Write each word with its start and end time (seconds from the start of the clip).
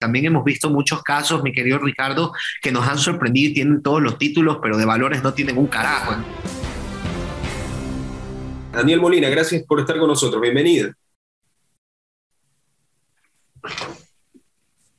también 0.00 0.24
hemos 0.24 0.44
visto 0.44 0.70
muchos 0.70 1.02
casos, 1.02 1.42
mi 1.42 1.52
querido 1.52 1.78
Ricardo, 1.78 2.32
que 2.62 2.72
nos 2.72 2.88
han 2.88 2.98
sorprendido 2.98 3.50
y 3.50 3.54
tienen 3.54 3.82
todos 3.82 4.00
los 4.00 4.16
títulos, 4.16 4.58
pero 4.62 4.78
de 4.78 4.86
valores 4.86 5.22
no 5.22 5.34
tienen 5.34 5.58
un 5.58 5.66
carajo. 5.66 6.16
Daniel 8.72 9.00
Molina, 9.00 9.28
gracias 9.28 9.62
por 9.64 9.78
estar 9.78 9.98
con 9.98 10.08
nosotros. 10.08 10.40
Bienvenido. 10.40 10.90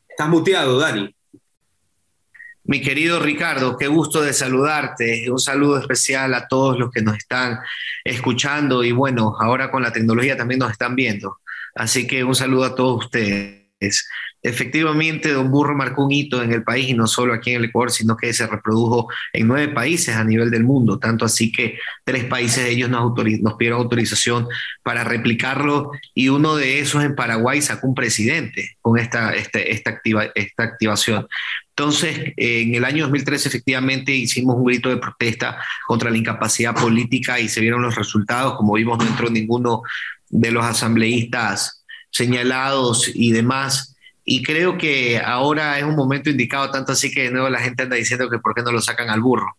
Estás 0.08 0.30
muteado, 0.30 0.78
Dani. 0.78 1.16
Mi 2.66 2.80
querido 2.80 3.20
Ricardo, 3.20 3.78
qué 3.78 3.88
gusto 3.88 4.22
de 4.22 4.34
saludarte. 4.34 5.32
Un 5.32 5.40
saludo 5.40 5.80
especial 5.80 6.36
a 6.36 6.48
todos 6.48 6.78
los 6.78 6.92
que 6.92 7.02
nos 7.02 7.18
están 7.18 7.58
escuchando 8.04 8.84
y 8.84 8.92
bueno, 8.92 9.36
ahora 9.40 9.72
con 9.72 9.82
la 9.82 9.92
tecnología 9.92 10.38
también 10.38 10.60
nos 10.60 10.72
están 10.72 10.96
viendo. 10.96 11.40
Así 11.74 12.06
que 12.06 12.24
un 12.24 12.36
saludo 12.36 12.66
a 12.66 12.76
todos 12.76 13.06
ustedes. 13.06 14.08
Efectivamente, 14.44 15.32
Don 15.32 15.52
Burro 15.52 15.76
marcó 15.76 16.06
un 16.06 16.12
hito 16.12 16.42
en 16.42 16.52
el 16.52 16.64
país 16.64 16.90
y 16.90 16.94
no 16.96 17.06
solo 17.06 17.34
aquí 17.34 17.52
en 17.52 17.58
el 17.58 17.66
Ecuador, 17.66 17.92
sino 17.92 18.18
que 18.18 18.34
se 18.34 18.48
reprodujo 18.48 19.08
en 19.34 19.48
nueve 19.48 19.72
países 19.72 20.16
a 20.16 20.24
nivel 20.24 20.50
del 20.50 20.64
mundo, 20.64 20.98
tanto 20.98 21.26
así 21.26 21.52
que 21.52 21.78
tres 22.04 22.26
países 22.26 22.64
de 22.64 22.72
ellos 22.72 22.90
nos, 22.90 23.14
pidieron 23.58 23.82
autorización 23.82 24.48
para 24.82 25.04
replicarlo 25.04 25.92
y 26.16 26.30
uno 26.30 26.56
de 26.56 26.80
esos 26.80 27.04
en 27.04 27.16
Paraguay 27.16 27.62
sacó 27.62 27.88
un 27.88 27.94
presidente 27.94 28.78
con 28.82 28.98
esta, 28.98 29.36
este, 29.36 29.72
esta, 29.72 29.92
activa, 29.92 30.26
esta 30.34 30.64
activación. 30.64 31.28
Entonces, 31.70 32.34
en 32.36 32.74
el 32.74 32.84
año 32.84 33.04
2013 33.04 33.48
efectivamente 33.48 34.12
hicimos 34.12 34.56
un 34.56 34.66
grito 34.66 34.90
de 34.90 34.98
protesta 34.98 35.58
contra 35.86 36.10
la 36.10 36.18
incapacidad 36.18 36.74
política 36.74 37.40
y 37.40 37.48
se 37.48 37.62
vieron 37.62 37.84
los 37.84 37.96
resultados, 37.96 38.56
como 38.56 38.74
vimos 38.74 38.98
no 38.98 39.06
entró 39.06 39.30
ninguno 39.30 39.84
de 40.30 40.52
los 40.52 40.66
asambleístas 40.66 41.84
señalados 42.10 43.10
y 43.14 43.32
demás 43.32 43.91
y 44.24 44.44
creo 44.44 44.78
que 44.78 45.20
ahora 45.20 45.78
es 45.80 45.84
un 45.84 45.96
momento 45.96 46.30
indicado, 46.30 46.72
tanto 46.72 46.92
así 46.92 47.12
que 47.12 47.24
de 47.24 47.32
nuevo 47.32 47.50
la 47.50 47.60
gente 47.60 47.84
anda 47.84 47.96
diciendo 47.96 48.30
que 48.30 48.40
por 48.40 48.54
qué 48.54 48.62
no 48.62 48.72
lo 48.72 48.82
sacan 48.82 49.10
al 49.10 49.22
burro. 49.22 49.56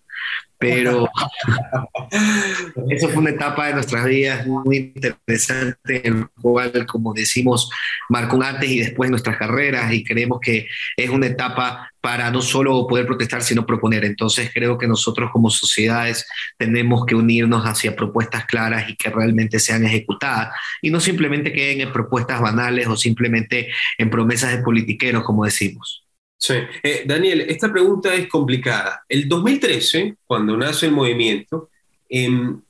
Pero 0.62 1.08
eso 2.88 3.08
fue 3.08 3.18
una 3.18 3.30
etapa 3.30 3.66
de 3.66 3.74
nuestras 3.74 4.04
vidas 4.04 4.46
muy 4.46 4.94
interesante, 4.94 6.06
en 6.06 6.20
la 6.20 6.30
cual, 6.40 6.86
como 6.86 7.12
decimos, 7.12 7.68
marcó 8.08 8.36
un 8.36 8.44
antes 8.44 8.70
y 8.70 8.78
después 8.78 9.08
de 9.08 9.10
nuestras 9.10 9.38
carreras 9.38 9.92
y 9.92 10.04
creemos 10.04 10.38
que 10.40 10.68
es 10.96 11.10
una 11.10 11.26
etapa 11.26 11.90
para 12.00 12.30
no 12.30 12.42
solo 12.42 12.86
poder 12.86 13.06
protestar, 13.06 13.42
sino 13.42 13.66
proponer. 13.66 14.04
Entonces 14.04 14.52
creo 14.54 14.78
que 14.78 14.86
nosotros 14.86 15.30
como 15.32 15.50
sociedades 15.50 16.28
tenemos 16.56 17.06
que 17.06 17.16
unirnos 17.16 17.64
hacia 17.64 17.96
propuestas 17.96 18.46
claras 18.46 18.88
y 18.88 18.94
que 18.94 19.10
realmente 19.10 19.58
sean 19.58 19.84
ejecutadas 19.84 20.54
y 20.80 20.90
no 20.90 21.00
simplemente 21.00 21.52
queden 21.52 21.80
en 21.80 21.92
propuestas 21.92 22.40
banales 22.40 22.86
o 22.86 22.96
simplemente 22.96 23.68
en 23.98 24.10
promesas 24.10 24.52
de 24.52 24.62
politiqueros, 24.62 25.24
como 25.24 25.44
decimos. 25.44 26.06
Sí. 26.42 26.54
Eh, 26.82 27.04
Daniel, 27.06 27.42
esta 27.42 27.70
pregunta 27.70 28.12
es 28.12 28.26
complicada. 28.26 29.04
El 29.08 29.28
2013, 29.28 30.16
cuando 30.26 30.56
nace 30.56 30.86
el 30.86 30.92
movimiento, 30.92 31.70
em, 32.08 32.60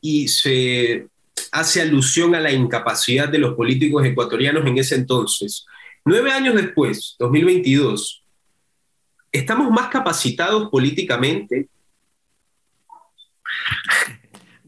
y 0.00 0.26
se 0.26 1.06
hace 1.52 1.80
alusión 1.80 2.34
a 2.34 2.40
la 2.40 2.50
incapacidad 2.50 3.28
de 3.28 3.38
los 3.38 3.54
políticos 3.54 4.04
ecuatorianos 4.04 4.66
en 4.66 4.78
ese 4.78 4.96
entonces. 4.96 5.64
Nueve 6.04 6.32
años 6.32 6.56
después, 6.56 7.14
2022, 7.20 8.20
¿estamos 9.30 9.70
más 9.70 9.90
capacitados 9.90 10.68
políticamente? 10.68 11.68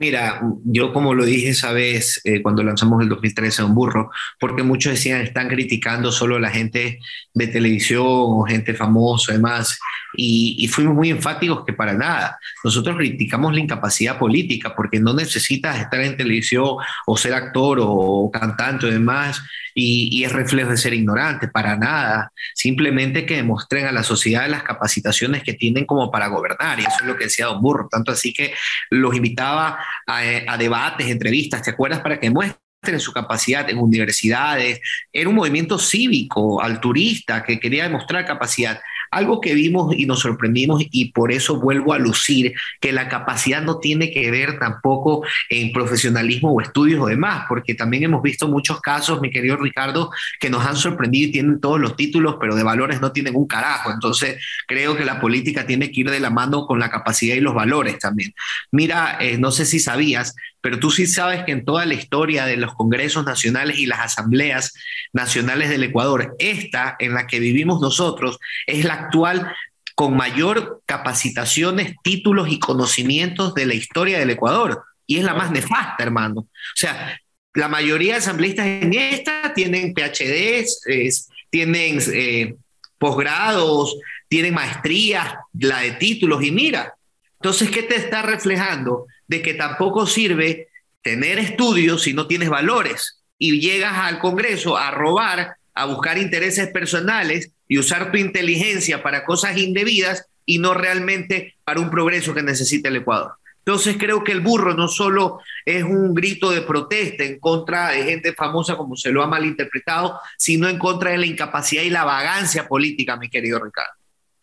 Mira, 0.03 0.41
yo 0.65 0.93
como 0.93 1.15
lo 1.15 1.25
dije 1.25 1.51
esa 1.51 1.71
vez 1.73 2.21
eh, 2.25 2.43
cuando 2.43 2.65
lanzamos 2.65 3.01
el 3.01 3.09
2013 3.09 3.63
un 3.63 3.73
burro, 3.73 4.11
porque 4.41 4.65
muchos 4.65 4.95
decían 4.95 5.21
están 5.21 5.47
criticando 5.47 6.11
solo 6.11 6.35
a 6.35 6.41
la 6.41 6.51
gente 6.51 6.99
de 7.33 7.47
televisión 7.47 8.05
o 8.05 8.43
gente 8.43 8.75
famosa 8.75 9.31
y 9.31 9.37
demás, 9.37 9.79
y, 10.17 10.67
fuimos 10.67 10.97
muy 10.97 11.11
enfáticos 11.11 11.65
que 11.65 11.73
para 11.73 11.95
nada. 11.95 12.37
Nosotros 12.65 12.97
criticamos 12.97 13.55
la 13.55 13.61
incapacidad 13.61 14.19
política 14.19 14.75
porque 14.75 14.99
no 14.99 15.15
necesitas 15.15 15.79
estar 15.79 16.01
en 16.01 16.17
televisión 16.17 16.79
o 17.07 17.17
ser 17.17 17.35
actor 17.35 17.79
o 17.81 18.29
cantante 18.33 18.87
o 18.87 18.91
demás 18.91 19.41
y, 19.75 20.25
es 20.25 20.33
reflejo 20.33 20.71
de 20.71 20.77
ser 20.77 20.95
ignorante, 20.95 21.49
para 21.49 21.77
nada. 21.77 22.33
Simplemente 22.55 23.27
que 23.27 23.37
demuestren 23.37 23.87
a 23.87 23.93
la 23.93 24.03
sociedad 24.03 24.49
las 24.49 24.63
capacitaciones 24.63 25.43
que 25.43 25.55
tienen 25.55 25.87
como 25.87 26.11
para 26.11 26.29
gobernar 26.29 26.79
y 26.79 26.83
eso 26.83 26.97
es 27.01 27.07
lo 27.07 27.17
que 27.17 27.25
decía 27.25 27.47
Don 27.47 27.61
Burro. 27.61 27.89
Tanto 27.91 28.13
así 28.13 28.33
que 28.33 28.55
los 28.91 29.15
invitaba 29.15 29.79
a, 30.07 30.57
debates, 30.59 31.09
entrevistas, 31.09 31.63
¿te 31.63 31.71
acuerdas? 31.71 32.01
Para 32.01 32.21
que 32.21 32.31
muestren 32.31 32.59
su 32.99 33.13
capacidad 33.13 33.69
en 33.71 33.79
universidades, 33.79 34.81
era 35.13 35.29
un 35.29 35.37
movimiento 35.37 35.79
cívico, 35.79 36.61
alturista, 36.61 37.43
que 37.43 37.61
quería 37.61 37.85
demostrar 37.85 38.27
capacidad. 38.27 38.81
Algo 39.13 39.41
que 39.41 39.55
vimos 39.55 39.95
y 39.97 40.07
nos 40.07 40.21
sorprendimos 40.21 40.83
y 40.91 41.13
por 41.13 41.31
eso 41.31 41.61
vuelvo 41.61 41.93
a 41.93 41.99
lucir 41.99 42.55
que 42.81 42.93
la 42.93 43.09
capacidad 43.09 43.63
no 43.63 43.79
tiene 43.79 44.11
que 44.11 44.31
ver 44.31 44.59
tampoco 44.59 45.25
en 45.49 45.73
profesionalismo 45.73 46.53
o 46.53 46.61
estudios 46.61 47.01
o 47.01 47.07
demás, 47.07 47.45
porque 47.49 47.75
también 47.75 48.03
hemos 48.05 48.23
visto 48.23 48.49
muchos 48.49 48.81
casos, 48.81 49.21
mi 49.21 49.31
querido 49.31 49.57
Ricardo, 49.57 50.11
que 50.41 50.51
nos 50.51 50.67
han 50.67 50.77
sorprendido 50.77 51.29
y 51.29 51.33
tienen 51.33 51.61
todos 51.61 51.79
los 51.79 51.95
títulos, 51.95 52.37
pero 52.41 52.57
de 52.57 52.63
valores 52.63 53.01
no 53.01 53.13
tienen 53.13 53.37
un 53.37 53.47
carajo. 53.47 53.93
Entonces, 53.93 54.43
creo 54.67 54.97
que 54.97 55.05
la 55.05 55.21
política 55.21 55.67
tiene 55.67 55.91
que 55.91 56.01
ir 56.01 56.11
de 56.11 56.21
la 56.21 56.31
mano 56.31 56.67
con 56.67 56.81
la 56.81 56.91
capacidad 56.91 57.37
y 57.37 57.41
los 57.41 57.55
valores 57.55 57.99
también. 57.99 58.35
Mira, 58.71 59.19
eh, 59.21 59.39
no 59.39 59.53
sé 59.53 59.67
si 59.67 59.79
sabías, 59.79 60.35
pero 60.63 60.79
tú 60.79 60.91
sí 60.91 61.07
sabes 61.07 61.45
que 61.45 61.53
en 61.53 61.65
toda 61.65 61.85
la 61.85 61.95
historia 61.95 62.47
de 62.47 62.57
los 62.57 62.75
congresos 62.75 63.27
nacionales 63.27 63.79
y 63.79 63.87
las 63.87 63.99
asambleas 63.99 64.73
nacionales 65.13 65.69
del 65.69 65.83
Ecuador, 65.83 66.35
esta 66.39 66.97
en 67.01 67.15
la 67.15 67.27
que 67.27 67.41
vivimos 67.41 67.81
nosotros 67.81 68.39
es 68.67 68.85
la 68.85 68.95
actual 68.95 69.53
con 69.97 70.17
mayor 70.17 70.81
capacitaciones, 70.87 71.97
títulos 72.03 72.49
y 72.49 72.61
conocimientos 72.61 73.55
de 73.55 73.67
la 73.67 73.75
historia 73.75 74.19
del 74.19 74.31
Ecuador. 74.31 74.85
Y 75.07 75.19
es 75.19 75.25
la 75.25 75.35
más 75.35 75.51
nefasta, 75.51 75.97
hermano. 75.99 76.43
O 76.43 76.77
sea, 76.77 77.21
la 77.55 77.69
mayoría 77.69 78.13
de 78.13 78.19
asambleístas 78.21 78.67
en 78.67 78.95
esta 78.95 79.53
tienen 79.55 79.93
PhDs, 79.93 81.29
tienen 81.51 81.99
eh, 82.15 82.55
posgrados, 82.99 83.97
tienen 84.29 84.55
maestrías, 84.55 85.35
la 85.59 85.81
de 85.81 85.93
títulos, 85.93 86.43
y 86.43 86.53
mira, 86.53 86.95
entonces, 87.43 87.73
¿qué 87.73 87.83
te 87.83 87.97
está 87.97 88.23
reflejando? 88.23 89.09
De 89.33 89.41
que 89.41 89.55
tampoco 89.55 90.07
sirve 90.07 90.69
tener 91.01 91.39
estudios 91.39 92.03
si 92.03 92.13
no 92.13 92.27
tienes 92.27 92.51
valores 92.51 93.23
y 93.39 93.63
llegas 93.63 93.95
al 93.97 94.19
Congreso 94.19 94.77
a 94.77 94.91
robar, 94.91 95.57
a 95.73 95.87
buscar 95.87 96.19
intereses 96.19 96.69
personales 96.69 97.51
y 97.67 97.79
usar 97.79 98.13
tu 98.13 98.19
inteligencia 98.19 99.03
para 99.03 99.25
cosas 99.25 99.57
indebidas 99.57 100.27
y 100.45 100.59
no 100.59 100.75
realmente 100.75 101.55
para 101.65 101.81
un 101.81 101.89
progreso 101.89 102.35
que 102.35 102.43
necesita 102.43 102.91
el 102.91 102.97
Ecuador. 102.97 103.33
Entonces 103.65 103.97
creo 103.99 104.23
que 104.23 104.33
el 104.33 104.43
burro 104.43 104.75
no 104.75 104.87
solo 104.87 105.41
es 105.65 105.83
un 105.83 106.13
grito 106.13 106.51
de 106.51 106.61
protesta 106.61 107.25
en 107.25 107.41
contra 107.41 107.89
de 107.89 108.05
gente 108.05 108.35
famosa 108.35 108.77
como 108.77 108.97
se 108.97 109.13
lo 109.13 109.23
ha 109.23 109.27
malinterpretado, 109.29 110.21
sino 110.37 110.69
en 110.69 110.79
contra 110.79 111.13
de 111.13 111.17
la 111.17 111.25
incapacidad 111.25 111.85
y 111.85 111.89
la 111.89 112.05
vagancia 112.05 112.69
política, 112.69 113.17
mi 113.17 113.31
querido 113.31 113.59
Ricardo. 113.65 114.02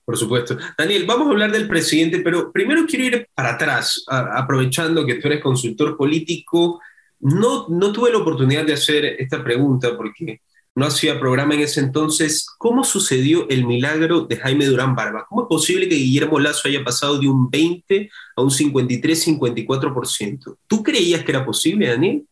Por 0.10 0.18
supuesto. 0.18 0.58
Daniel, 0.76 1.06
vamos 1.06 1.28
a 1.28 1.30
hablar 1.30 1.52
del 1.52 1.68
presidente, 1.68 2.22
pero 2.22 2.52
primero 2.52 2.84
quiero 2.88 3.06
ir 3.06 3.28
para 3.36 3.52
atrás, 3.52 4.04
aprovechando 4.08 5.06
que 5.06 5.14
tú 5.14 5.28
eres 5.28 5.40
consultor 5.40 5.96
político. 5.96 6.82
No, 7.20 7.68
no 7.70 7.92
tuve 7.92 8.12
la 8.12 8.18
oportunidad 8.18 8.66
de 8.66 8.74
hacer 8.74 9.06
esta 9.06 9.44
pregunta 9.44 9.96
porque 9.96 10.42
no 10.74 10.88
hacía 10.88 11.20
programa 11.20 11.54
en 11.54 11.60
ese 11.60 11.82
entonces. 11.82 12.48
¿Cómo 12.58 12.84
sucedió 12.84 13.48
el 13.50 13.68
milagro 13.68 14.22
de 14.22 14.38
Jaime 14.38 14.66
Durán 14.66 14.96
Barba? 14.96 15.28
¿Cómo 15.30 15.44
es 15.44 15.48
posible 15.48 15.88
que 15.88 15.94
Guillermo 15.94 16.40
Lazo 16.40 16.70
haya 16.70 16.84
pasado 16.84 17.20
de 17.20 17.28
un 17.28 17.48
20 17.48 18.10
a 18.36 18.42
un 18.42 18.50
53, 18.50 19.28
54%? 19.28 20.58
¿Tú 20.66 20.82
creías 20.82 21.24
que 21.24 21.32
era 21.32 21.46
posible, 21.46 21.88
Daniel? 21.88 22.26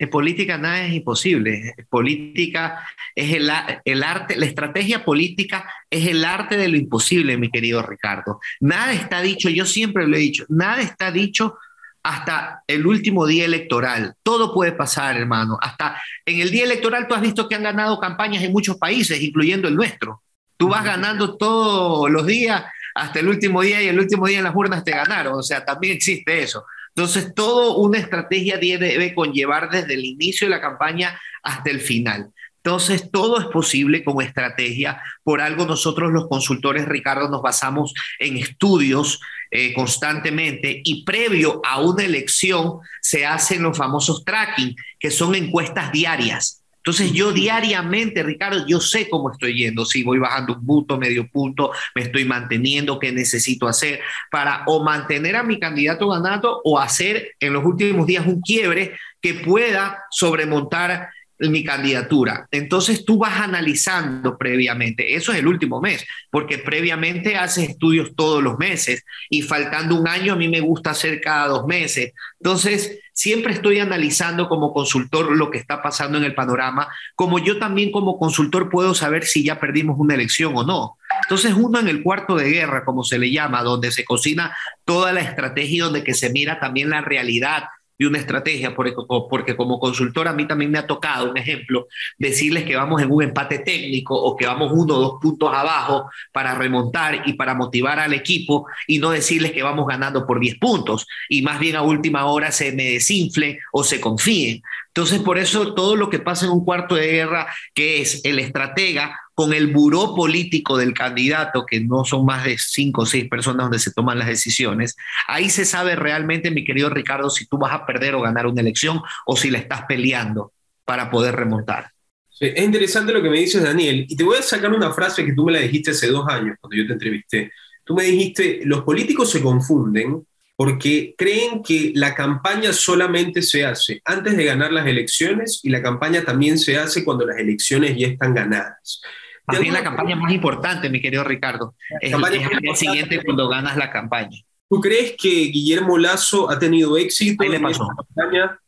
En 0.00 0.08
política 0.08 0.56
nada 0.56 0.86
es 0.86 0.94
imposible. 0.94 1.74
política 1.90 2.82
es 3.14 3.34
el, 3.34 3.50
el, 3.84 4.02
arte, 4.02 4.34
la 4.36 4.46
estrategia 4.46 5.04
política 5.04 5.70
es 5.90 6.06
el 6.06 6.24
arte 6.24 6.56
de 6.56 6.68
lo 6.68 6.78
imposible, 6.78 7.36
mi 7.36 7.50
querido 7.50 7.82
Ricardo. 7.82 8.40
Nada 8.60 8.94
está 8.94 9.20
dicho, 9.20 9.50
yo 9.50 9.66
siempre 9.66 10.08
lo 10.08 10.16
he 10.16 10.20
dicho, 10.20 10.46
nada 10.48 10.80
está 10.80 11.12
dicho 11.12 11.58
hasta 12.02 12.62
el 12.66 12.86
último 12.86 13.26
día 13.26 13.44
electoral. 13.44 14.14
Todo 14.22 14.54
puede 14.54 14.72
pasar, 14.72 15.18
hermano. 15.18 15.58
Hasta 15.60 16.00
en 16.24 16.40
el 16.40 16.50
día 16.50 16.64
electoral 16.64 17.06
tú 17.06 17.14
has 17.14 17.20
visto 17.20 17.46
que 17.46 17.56
han 17.56 17.62
ganado 17.62 18.00
campañas 18.00 18.42
en 18.42 18.52
muchos 18.52 18.78
países, 18.78 19.20
incluyendo 19.20 19.68
el 19.68 19.76
nuestro. 19.76 20.22
Tú 20.56 20.68
vas 20.68 20.82
ganando 20.82 21.36
todos 21.36 22.10
los 22.10 22.24
días 22.26 22.64
hasta 22.94 23.20
el 23.20 23.28
último 23.28 23.60
día 23.60 23.82
y 23.82 23.88
el 23.88 23.98
último 23.98 24.26
día 24.26 24.38
en 24.38 24.44
las 24.44 24.56
urnas 24.56 24.82
te 24.82 24.92
ganaron. 24.92 25.34
O 25.34 25.42
sea, 25.42 25.62
también 25.62 25.96
existe 25.96 26.42
eso. 26.42 26.64
Entonces, 26.94 27.32
toda 27.34 27.76
una 27.76 27.98
estrategia 27.98 28.58
debe 28.58 29.14
conllevar 29.14 29.70
desde 29.70 29.94
el 29.94 30.04
inicio 30.04 30.46
de 30.46 30.50
la 30.50 30.60
campaña 30.60 31.18
hasta 31.42 31.70
el 31.70 31.80
final. 31.80 32.30
Entonces, 32.62 33.10
todo 33.10 33.40
es 33.40 33.46
posible 33.46 34.04
con 34.04 34.20
estrategia. 34.20 35.00
Por 35.22 35.40
algo 35.40 35.64
nosotros 35.64 36.12
los 36.12 36.28
consultores, 36.28 36.86
Ricardo, 36.86 37.30
nos 37.30 37.40
basamos 37.40 37.94
en 38.18 38.36
estudios 38.36 39.20
eh, 39.50 39.72
constantemente 39.72 40.82
y 40.84 41.04
previo 41.04 41.62
a 41.64 41.80
una 41.80 42.04
elección 42.04 42.80
se 43.00 43.24
hacen 43.24 43.62
los 43.62 43.78
famosos 43.78 44.24
tracking, 44.24 44.76
que 44.98 45.10
son 45.10 45.34
encuestas 45.34 45.90
diarias 45.90 46.59
Entonces 46.80 47.12
yo 47.12 47.30
diariamente, 47.32 48.22
Ricardo, 48.22 48.66
yo 48.66 48.80
sé 48.80 49.08
cómo 49.10 49.30
estoy 49.30 49.54
yendo, 49.54 49.84
si 49.84 50.02
voy 50.02 50.18
bajando 50.18 50.54
un 50.54 50.64
punto, 50.64 50.96
medio 50.96 51.28
punto, 51.28 51.72
me 51.94 52.02
estoy 52.02 52.24
manteniendo, 52.24 52.98
qué 52.98 53.12
necesito 53.12 53.68
hacer 53.68 54.00
para 54.30 54.64
o 54.66 54.82
mantener 54.82 55.36
a 55.36 55.42
mi 55.42 55.60
candidato 55.60 56.08
ganando 56.08 56.62
o 56.64 56.78
hacer 56.78 57.34
en 57.38 57.52
los 57.52 57.64
últimos 57.64 58.06
días 58.06 58.26
un 58.26 58.40
quiebre 58.40 58.96
que 59.20 59.34
pueda 59.34 60.04
sobremontar 60.10 61.10
mi 61.48 61.64
candidatura. 61.64 62.46
Entonces 62.50 63.04
tú 63.04 63.18
vas 63.18 63.40
analizando 63.40 64.36
previamente, 64.36 65.14
eso 65.14 65.32
es 65.32 65.38
el 65.38 65.46
último 65.46 65.80
mes, 65.80 66.04
porque 66.30 66.58
previamente 66.58 67.36
haces 67.36 67.70
estudios 67.70 68.14
todos 68.14 68.42
los 68.42 68.58
meses 68.58 69.04
y 69.30 69.42
faltando 69.42 69.94
un 69.94 70.06
año 70.06 70.34
a 70.34 70.36
mí 70.36 70.48
me 70.48 70.60
gusta 70.60 70.90
hacer 70.90 71.20
cada 71.20 71.48
dos 71.48 71.66
meses. 71.66 72.12
Entonces 72.38 72.98
siempre 73.14 73.52
estoy 73.52 73.78
analizando 73.78 74.48
como 74.48 74.72
consultor 74.72 75.36
lo 75.36 75.50
que 75.50 75.58
está 75.58 75.82
pasando 75.82 76.18
en 76.18 76.24
el 76.24 76.34
panorama, 76.34 76.88
como 77.14 77.38
yo 77.38 77.58
también 77.58 77.90
como 77.90 78.18
consultor 78.18 78.68
puedo 78.68 78.94
saber 78.94 79.24
si 79.24 79.44
ya 79.44 79.58
perdimos 79.58 79.96
una 79.98 80.14
elección 80.14 80.56
o 80.56 80.64
no. 80.64 80.98
Entonces 81.22 81.54
uno 81.54 81.78
en 81.78 81.88
el 81.88 82.02
cuarto 82.02 82.36
de 82.36 82.50
guerra, 82.50 82.84
como 82.84 83.04
se 83.04 83.18
le 83.18 83.30
llama, 83.30 83.62
donde 83.62 83.92
se 83.92 84.04
cocina 84.04 84.56
toda 84.84 85.12
la 85.12 85.20
estrategia 85.20 85.76
y 85.76 85.80
donde 85.80 86.04
que 86.04 86.14
se 86.14 86.30
mira 86.30 86.60
también 86.60 86.90
la 86.90 87.00
realidad 87.00 87.64
de 88.00 88.06
una 88.06 88.16
estrategia, 88.16 88.74
porque, 88.74 88.94
porque 89.28 89.54
como 89.54 89.78
consultor 89.78 90.26
a 90.26 90.32
mí 90.32 90.48
también 90.48 90.70
me 90.70 90.78
ha 90.78 90.86
tocado, 90.86 91.30
un 91.30 91.36
ejemplo, 91.36 91.86
decirles 92.16 92.64
que 92.64 92.74
vamos 92.74 93.02
en 93.02 93.12
un 93.12 93.22
empate 93.22 93.58
técnico 93.58 94.14
o 94.16 94.38
que 94.38 94.46
vamos 94.46 94.72
uno 94.74 94.94
o 94.94 95.00
dos 95.00 95.12
puntos 95.20 95.52
abajo 95.52 96.08
para 96.32 96.54
remontar 96.54 97.24
y 97.26 97.34
para 97.34 97.54
motivar 97.54 98.00
al 98.00 98.14
equipo 98.14 98.66
y 98.86 99.00
no 99.00 99.10
decirles 99.10 99.52
que 99.52 99.62
vamos 99.62 99.86
ganando 99.86 100.26
por 100.26 100.40
10 100.40 100.58
puntos 100.58 101.06
y 101.28 101.42
más 101.42 101.60
bien 101.60 101.76
a 101.76 101.82
última 101.82 102.24
hora 102.24 102.52
se 102.52 102.72
me 102.72 102.84
desinfle 102.84 103.58
o 103.70 103.84
se 103.84 104.00
confíen. 104.00 104.62
Entonces, 104.86 105.20
por 105.20 105.36
eso 105.36 105.74
todo 105.74 105.94
lo 105.94 106.08
que 106.08 106.20
pasa 106.20 106.46
en 106.46 106.52
un 106.52 106.64
cuarto 106.64 106.94
de 106.94 107.06
guerra, 107.06 107.48
que 107.74 108.00
es 108.00 108.24
el 108.24 108.38
estratega 108.38 109.14
con 109.40 109.54
el 109.54 109.68
buró 109.68 110.14
político 110.14 110.76
del 110.76 110.92
candidato, 110.92 111.64
que 111.64 111.80
no 111.80 112.04
son 112.04 112.26
más 112.26 112.44
de 112.44 112.58
cinco 112.58 113.00
o 113.00 113.06
seis 113.06 113.26
personas 113.26 113.64
donde 113.64 113.78
se 113.78 113.90
toman 113.90 114.18
las 114.18 114.28
decisiones, 114.28 114.98
ahí 115.26 115.48
se 115.48 115.64
sabe 115.64 115.96
realmente, 115.96 116.50
mi 116.50 116.62
querido 116.62 116.90
Ricardo, 116.90 117.30
si 117.30 117.46
tú 117.46 117.56
vas 117.56 117.72
a 117.72 117.86
perder 117.86 118.16
o 118.16 118.20
ganar 118.20 118.46
una 118.46 118.60
elección 118.60 119.00
o 119.24 119.36
si 119.38 119.48
la 119.48 119.56
estás 119.56 119.84
peleando 119.88 120.52
para 120.84 121.10
poder 121.10 121.36
remontar. 121.36 121.90
es 122.38 122.62
interesante 122.62 123.14
lo 123.14 123.22
que 123.22 123.30
me 123.30 123.38
dices, 123.38 123.62
Daniel, 123.62 124.04
y 124.06 124.14
te 124.14 124.24
voy 124.24 124.36
a 124.36 124.42
sacar 124.42 124.70
una 124.74 124.92
frase 124.92 125.24
que 125.24 125.32
tú 125.32 125.46
me 125.46 125.52
la 125.52 125.60
dijiste 125.60 125.92
hace 125.92 126.08
dos 126.08 126.28
años 126.28 126.58
cuando 126.60 126.76
yo 126.76 126.86
te 126.86 126.92
entrevisté. 126.92 127.50
Tú 127.82 127.94
me 127.94 128.04
dijiste, 128.04 128.60
los 128.64 128.82
políticos 128.82 129.30
se 129.30 129.40
confunden 129.40 130.22
porque 130.54 131.14
creen 131.16 131.62
que 131.62 131.92
la 131.94 132.14
campaña 132.14 132.74
solamente 132.74 133.40
se 133.40 133.64
hace 133.64 134.02
antes 134.04 134.36
de 134.36 134.44
ganar 134.44 134.70
las 134.70 134.86
elecciones 134.86 135.60
y 135.62 135.70
la 135.70 135.80
campaña 135.80 136.26
también 136.26 136.58
se 136.58 136.76
hace 136.76 137.04
cuando 137.04 137.24
las 137.24 137.38
elecciones 137.38 137.96
ya 137.96 138.08
están 138.08 138.34
ganadas. 138.34 139.00
También 139.46 139.74
la 139.74 139.82
campaña 139.82 140.16
más 140.16 140.32
importante, 140.32 140.88
mi 140.90 141.00
querido 141.00 141.24
Ricardo, 141.24 141.74
es, 142.00 142.12
el 142.12 142.60
día 142.60 142.74
siguiente 142.74 143.22
cuando 143.24 143.48
ganas 143.48 143.76
la 143.76 143.90
campaña. 143.90 144.38
¿Tú 144.68 144.80
crees 144.80 145.16
que 145.18 145.28
Guillermo 145.28 145.98
Lazo 145.98 146.48
ha 146.48 146.58
tenido 146.58 146.96
éxito 146.96 147.42
Ahí 147.42 147.48
le 147.48 147.60
pasó. 147.60 147.88
campaña? 147.88 148.58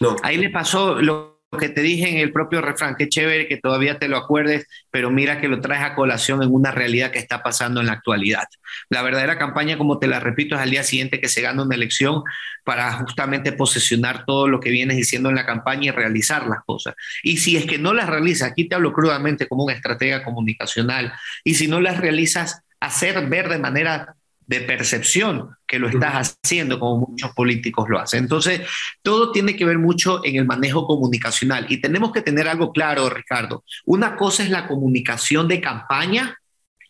No. 0.00 0.16
Ahí 0.22 0.36
le 0.38 0.50
pasó 0.50 1.00
lo 1.00 1.39
que 1.58 1.68
te 1.68 1.80
dije 1.82 2.08
en 2.08 2.18
el 2.18 2.32
propio 2.32 2.60
refrán, 2.60 2.94
qué 2.96 3.08
chévere 3.08 3.48
que 3.48 3.56
todavía 3.56 3.98
te 3.98 4.08
lo 4.08 4.16
acuerdes, 4.16 4.66
pero 4.90 5.10
mira 5.10 5.40
que 5.40 5.48
lo 5.48 5.60
traes 5.60 5.82
a 5.82 5.94
colación 5.94 6.42
en 6.42 6.52
una 6.52 6.70
realidad 6.70 7.10
que 7.10 7.18
está 7.18 7.42
pasando 7.42 7.80
en 7.80 7.86
la 7.86 7.94
actualidad. 7.94 8.44
La 8.88 9.02
verdadera 9.02 9.36
campaña, 9.36 9.76
como 9.76 9.98
te 9.98 10.06
la 10.06 10.20
repito, 10.20 10.54
es 10.54 10.60
al 10.60 10.70
día 10.70 10.84
siguiente 10.84 11.20
que 11.20 11.28
se 11.28 11.42
gana 11.42 11.62
una 11.62 11.74
elección 11.74 12.22
para 12.64 12.92
justamente 12.92 13.52
posesionar 13.52 14.24
todo 14.26 14.46
lo 14.46 14.60
que 14.60 14.70
vienes 14.70 14.96
diciendo 14.96 15.28
en 15.28 15.34
la 15.34 15.46
campaña 15.46 15.88
y 15.88 15.90
realizar 15.90 16.46
las 16.46 16.62
cosas. 16.64 16.94
Y 17.22 17.38
si 17.38 17.56
es 17.56 17.66
que 17.66 17.78
no 17.78 17.94
las 17.94 18.08
realizas, 18.08 18.50
aquí 18.50 18.68
te 18.68 18.76
hablo 18.76 18.92
crudamente 18.92 19.48
como 19.48 19.64
un 19.64 19.70
estratega 19.72 20.22
comunicacional, 20.22 21.12
y 21.42 21.54
si 21.54 21.66
no 21.66 21.80
las 21.80 21.98
realizas, 21.98 22.62
hacer 22.78 23.26
ver 23.28 23.48
de 23.48 23.58
manera 23.58 24.14
de 24.50 24.62
percepción 24.62 25.50
que 25.64 25.78
lo 25.78 25.88
estás 25.88 26.36
haciendo, 26.42 26.80
como 26.80 27.06
muchos 27.06 27.30
políticos 27.34 27.88
lo 27.88 28.00
hacen. 28.00 28.24
Entonces, 28.24 28.62
todo 29.00 29.30
tiene 29.30 29.54
que 29.54 29.64
ver 29.64 29.78
mucho 29.78 30.24
en 30.24 30.34
el 30.34 30.44
manejo 30.44 30.88
comunicacional 30.88 31.66
y 31.68 31.80
tenemos 31.80 32.10
que 32.10 32.20
tener 32.20 32.48
algo 32.48 32.72
claro, 32.72 33.08
Ricardo. 33.08 33.62
Una 33.86 34.16
cosa 34.16 34.42
es 34.42 34.50
la 34.50 34.66
comunicación 34.66 35.46
de 35.46 35.60
campaña 35.60 36.36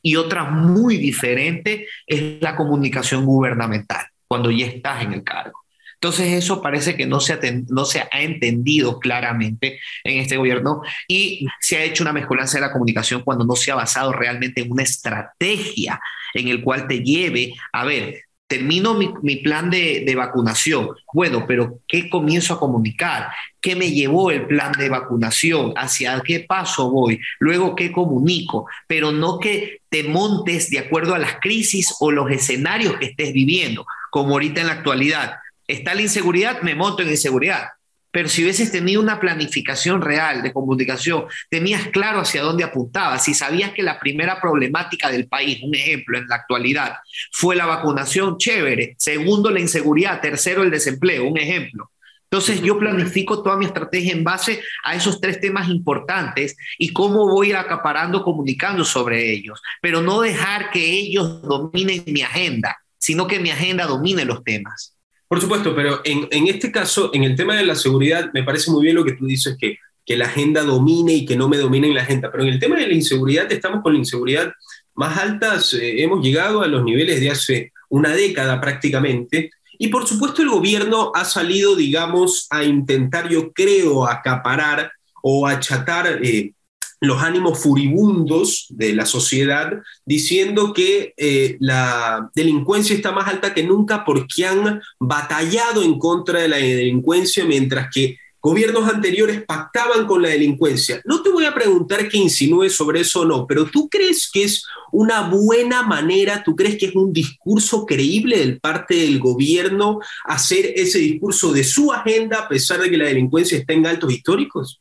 y 0.00 0.16
otra 0.16 0.44
muy 0.44 0.96
diferente 0.96 1.86
es 2.06 2.40
la 2.40 2.56
comunicación 2.56 3.26
gubernamental, 3.26 4.06
cuando 4.26 4.50
ya 4.50 4.64
estás 4.64 5.02
en 5.02 5.12
el 5.12 5.22
cargo. 5.22 5.60
Entonces 6.02 6.32
eso 6.32 6.62
parece 6.62 6.96
que 6.96 7.04
no 7.04 7.20
se, 7.20 7.38
no 7.68 7.84
se 7.84 8.00
ha 8.00 8.22
entendido 8.22 8.98
claramente 8.98 9.80
en 10.02 10.18
este 10.18 10.38
gobierno 10.38 10.80
y 11.06 11.46
se 11.60 11.76
ha 11.76 11.84
hecho 11.84 12.02
una 12.02 12.14
mezcolanza 12.14 12.56
de 12.56 12.66
la 12.66 12.72
comunicación 12.72 13.20
cuando 13.22 13.44
no 13.44 13.54
se 13.54 13.70
ha 13.70 13.74
basado 13.74 14.10
realmente 14.10 14.62
en 14.62 14.72
una 14.72 14.82
estrategia 14.82 16.00
en 16.32 16.48
el 16.48 16.62
cual 16.62 16.86
te 16.86 17.00
lleve 17.00 17.52
a 17.72 17.84
ver, 17.84 18.22
termino 18.46 18.94
mi, 18.94 19.36
plan 19.36 19.68
de, 19.68 20.02
de, 20.06 20.14
vacunación. 20.14 20.88
Bueno, 21.12 21.44
pero 21.46 21.80
¿qué 21.86 22.08
comienzo 22.08 22.54
a 22.54 22.58
comunicar? 22.58 23.28
¿Qué 23.60 23.76
me 23.76 23.90
llevó 23.90 24.30
el 24.30 24.46
plan 24.46 24.72
de 24.72 24.88
vacunación? 24.88 25.74
¿Hacia 25.76 26.20
qué 26.24 26.40
paso 26.40 26.90
voy? 26.90 27.20
Luego, 27.38 27.76
¿qué 27.76 27.92
comunico? 27.92 28.66
Pero 28.88 29.12
no 29.12 29.38
que 29.38 29.82
te 29.90 30.02
montes 30.04 30.70
de 30.70 30.78
acuerdo 30.78 31.14
a 31.14 31.18
las 31.18 31.36
crisis 31.40 31.94
o 32.00 32.10
los 32.10 32.30
escenarios 32.30 32.96
que 32.96 33.06
estés 33.06 33.32
viviendo, 33.34 33.86
como 34.10 34.32
ahorita 34.32 34.62
en 34.62 34.66
la 34.66 34.72
actualidad 34.72 35.34
está 35.72 35.94
la 35.94 36.02
inseguridad, 36.02 36.62
me 36.62 36.74
monto 36.74 37.02
en 37.02 37.10
inseguridad. 37.10 37.68
Pero 38.12 38.28
si 38.28 38.42
hubieses 38.42 38.72
tenido 38.72 39.00
una 39.00 39.20
planificación 39.20 40.02
real 40.02 40.42
de 40.42 40.52
comunicación, 40.52 41.26
tenías 41.48 41.88
claro 41.88 42.20
hacia 42.20 42.42
dónde 42.42 42.64
apuntabas, 42.64 43.24
si 43.24 43.34
sabías 43.34 43.72
que 43.72 43.84
la 43.84 44.00
primera 44.00 44.40
problemática 44.40 45.10
del 45.10 45.28
país, 45.28 45.62
un 45.62 45.74
ejemplo 45.74 46.18
en 46.18 46.26
la 46.26 46.36
actualidad, 46.36 46.96
fue 47.30 47.54
la 47.54 47.66
vacunación, 47.66 48.36
chévere. 48.36 48.96
Segundo, 48.98 49.50
la 49.50 49.60
inseguridad. 49.60 50.20
Tercero, 50.20 50.62
el 50.62 50.70
desempleo, 50.70 51.28
un 51.28 51.38
ejemplo. 51.38 51.90
Entonces 52.24 52.62
yo 52.62 52.78
planifico 52.78 53.42
toda 53.42 53.56
mi 53.56 53.66
estrategia 53.66 54.12
en 54.12 54.22
base 54.22 54.62
a 54.84 54.94
esos 54.94 55.20
tres 55.20 55.40
temas 55.40 55.68
importantes 55.68 56.56
y 56.78 56.92
cómo 56.92 57.26
voy 57.26 57.52
acaparando, 57.52 58.22
comunicando 58.22 58.84
sobre 58.84 59.32
ellos, 59.32 59.60
pero 59.82 60.00
no 60.00 60.20
dejar 60.20 60.70
que 60.70 60.92
ellos 60.92 61.42
dominen 61.42 62.04
mi 62.06 62.22
agenda, 62.22 62.76
sino 62.98 63.26
que 63.26 63.40
mi 63.40 63.50
agenda 63.50 63.84
domine 63.84 64.24
los 64.24 64.44
temas. 64.44 64.96
Por 65.30 65.40
supuesto, 65.40 65.76
pero 65.76 66.00
en, 66.02 66.26
en, 66.32 66.48
este 66.48 66.72
caso, 66.72 67.12
en 67.14 67.22
el 67.22 67.36
tema 67.36 67.54
de 67.54 67.64
la 67.64 67.76
seguridad, 67.76 68.32
me 68.34 68.42
parece 68.42 68.68
muy 68.72 68.82
bien 68.82 68.96
lo 68.96 69.04
que 69.04 69.12
tú 69.12 69.26
dices, 69.26 69.56
que, 69.56 69.78
que 70.04 70.16
la 70.16 70.24
agenda 70.24 70.64
domine 70.64 71.14
y 71.14 71.24
que 71.24 71.36
no 71.36 71.48
me 71.48 71.56
domine 71.56 71.94
la 71.94 72.02
agenda, 72.02 72.32
pero 72.32 72.42
en 72.42 72.48
el 72.48 72.58
tema 72.58 72.74
de 72.74 72.88
la 72.88 72.94
inseguridad, 72.94 73.50
estamos 73.52 73.80
con 73.80 73.92
la 73.92 74.00
inseguridad 74.00 74.52
más 74.94 75.16
altas, 75.18 75.72
eh, 75.74 76.02
hemos 76.02 76.20
llegado 76.20 76.62
a 76.62 76.66
los 76.66 76.82
niveles 76.82 77.20
de 77.20 77.30
hace 77.30 77.72
una 77.90 78.10
década 78.10 78.60
prácticamente, 78.60 79.52
y 79.78 79.86
por 79.86 80.04
supuesto 80.04 80.42
el 80.42 80.48
gobierno 80.48 81.12
ha 81.14 81.24
salido, 81.24 81.76
digamos, 81.76 82.48
a 82.50 82.64
intentar, 82.64 83.28
yo 83.28 83.52
creo, 83.52 84.08
acaparar 84.08 84.90
o 85.22 85.46
achatar 85.46 86.18
eh, 86.24 86.54
los 87.00 87.22
ánimos 87.22 87.58
furibundos 87.58 88.66
de 88.68 88.94
la 88.94 89.06
sociedad, 89.06 89.72
diciendo 90.04 90.72
que 90.72 91.14
eh, 91.16 91.56
la 91.60 92.30
delincuencia 92.34 92.94
está 92.94 93.10
más 93.10 93.26
alta 93.26 93.54
que 93.54 93.64
nunca 93.64 94.04
porque 94.04 94.46
han 94.46 94.80
batallado 94.98 95.82
en 95.82 95.98
contra 95.98 96.40
de 96.40 96.48
la 96.48 96.58
delincuencia, 96.58 97.44
mientras 97.44 97.88
que 97.92 98.18
gobiernos 98.42 98.88
anteriores 98.88 99.42
pactaban 99.44 100.06
con 100.06 100.22
la 100.22 100.28
delincuencia. 100.28 101.00
No 101.04 101.22
te 101.22 101.30
voy 101.30 101.44
a 101.44 101.54
preguntar 101.54 102.08
que 102.08 102.16
insinúes 102.16 102.74
sobre 102.74 103.00
eso 103.00 103.20
o 103.20 103.24
no, 103.24 103.46
pero 103.46 103.66
¿tú 103.66 103.88
crees 103.88 104.30
que 104.32 104.44
es 104.44 104.64
una 104.92 105.28
buena 105.28 105.82
manera, 105.82 106.42
tú 106.42 106.56
crees 106.56 106.76
que 106.76 106.86
es 106.86 106.94
un 106.94 107.12
discurso 107.12 107.84
creíble 107.86 108.38
del 108.38 108.60
parte 108.60 108.94
del 108.94 109.18
gobierno 109.18 110.00
hacer 110.24 110.72
ese 110.74 110.98
discurso 110.98 111.52
de 111.52 111.64
su 111.64 111.92
agenda 111.92 112.40
a 112.40 112.48
pesar 112.48 112.80
de 112.80 112.90
que 112.90 112.96
la 112.96 113.06
delincuencia 113.06 113.58
está 113.58 113.72
en 113.74 113.86
altos 113.86 114.12
históricos? 114.12 114.80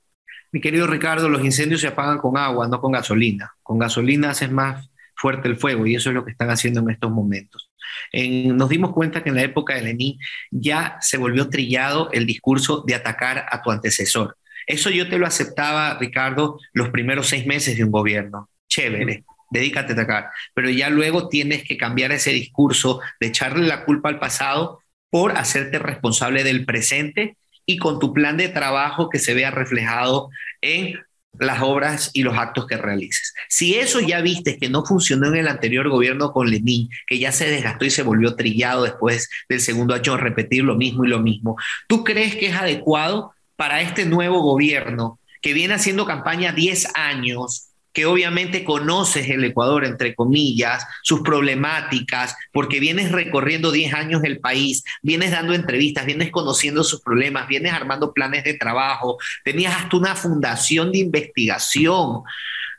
Mi 0.51 0.61
querido 0.61 0.87
Ricardo, 0.87 1.29
los 1.29 1.43
incendios 1.43 1.81
se 1.81 1.87
apagan 1.87 2.17
con 2.17 2.37
agua, 2.37 2.67
no 2.67 2.81
con 2.81 2.91
gasolina. 2.91 3.53
Con 3.61 3.77
gasolina 3.77 4.31
haces 4.31 4.51
más 4.51 4.89
fuerte 5.15 5.47
el 5.47 5.57
fuego 5.57 5.85
y 5.85 5.95
eso 5.95 6.09
es 6.09 6.15
lo 6.15 6.25
que 6.25 6.31
están 6.31 6.49
haciendo 6.49 6.79
en 6.79 6.89
estos 6.89 7.11
momentos. 7.11 7.69
nos 8.13 8.69
dimos 8.69 8.93
cuenta 8.93 9.21
que 9.21 9.29
en 9.29 9.35
la 9.35 9.43
época 9.43 9.75
de 9.75 9.81
Lenin 9.81 10.17
ya 10.49 10.97
se 11.01 11.17
volvió 11.17 11.49
trillado 11.49 12.09
el 12.11 12.25
discurso 12.25 12.83
de 12.87 12.95
atacar 12.95 13.45
a 13.49 13.61
tu 13.61 13.71
antecesor. 13.71 14.37
Eso 14.65 14.89
yo 14.89 15.09
te 15.09 15.17
lo 15.17 15.25
aceptaba, 15.25 15.97
Ricardo, 15.99 16.59
los 16.73 16.89
primeros 16.89 17.27
seis 17.27 17.45
meses 17.45 17.75
de 17.75 17.83
un 17.83 17.91
gobierno. 17.91 18.49
Chévere, 18.67 19.25
dedícate 19.49 19.91
a 19.91 19.95
atacar. 19.95 20.29
Pero 20.53 20.69
ya 20.69 20.89
luego 20.89 21.27
tienes 21.27 21.63
que 21.63 21.75
cambiar 21.75 22.11
ese 22.11 22.31
discurso 22.31 23.01
de 23.19 23.27
echarle 23.27 23.67
la 23.67 23.83
culpa 23.83 24.09
al 24.09 24.19
pasado 24.19 24.79
por 25.09 25.37
hacerte 25.37 25.79
responsable 25.79 26.43
del 26.43 26.65
presente 26.65 27.35
y 27.69 27.77
con 27.77 27.99
tu 27.99 28.15
plan 28.15 28.35
de 28.35 28.49
trabajo 28.49 29.09
que 29.09 29.19
se 29.19 29.35
vea 29.35 29.51
reflejado 29.51 30.31
en 30.59 30.99
las 31.33 31.61
obras 31.61 32.09
y 32.13 32.23
los 32.23 32.35
actos 32.35 32.65
que 32.65 32.77
realices. 32.77 33.35
Si 33.47 33.75
eso 33.75 33.99
ya 33.99 34.21
viste 34.21 34.57
que 34.57 34.69
no 34.69 34.83
funcionó 34.83 35.27
en 35.27 35.35
el 35.35 35.47
anterior 35.47 35.87
gobierno 35.87 36.31
con 36.31 36.49
Lenin, 36.49 36.89
que 37.05 37.19
ya 37.19 37.31
se 37.31 37.47
desgastó 37.47 37.85
y 37.85 37.91
se 37.91 38.01
volvió 38.01 38.35
trillado 38.35 38.85
después 38.85 39.29
del 39.47 39.61
segundo 39.61 39.93
año 39.93 40.17
repetir 40.17 40.63
lo 40.63 40.77
mismo 40.77 41.05
y 41.05 41.09
lo 41.09 41.19
mismo, 41.19 41.57
¿tú 41.87 42.03
crees 42.03 42.35
que 42.37 42.47
es 42.47 42.55
adecuado 42.55 43.33
para 43.55 43.81
este 43.81 44.05
nuevo 44.05 44.41
gobierno 44.41 45.19
que 45.39 45.53
viene 45.53 45.75
haciendo 45.75 46.07
campaña 46.07 46.51
10 46.51 46.95
años, 46.95 47.68
que 47.93 48.05
obviamente 48.05 48.63
conoces 48.63 49.29
el 49.29 49.43
Ecuador, 49.43 49.85
entre 49.85 50.15
comillas, 50.15 50.85
sus 51.03 51.21
problemáticas, 51.21 52.35
porque 52.51 52.79
vienes 52.79 53.11
recorriendo 53.11 53.71
10 53.71 53.93
años 53.93 54.23
el 54.23 54.39
país, 54.39 54.83
vienes 55.01 55.31
dando 55.31 55.53
entrevistas, 55.53 56.05
vienes 56.05 56.31
conociendo 56.31 56.83
sus 56.83 57.01
problemas, 57.01 57.47
vienes 57.47 57.73
armando 57.73 58.13
planes 58.13 58.43
de 58.43 58.53
trabajo, 58.53 59.17
tenías 59.43 59.75
hasta 59.75 59.97
una 59.97 60.15
fundación 60.15 60.91
de 60.91 60.99
investigación 60.99 62.21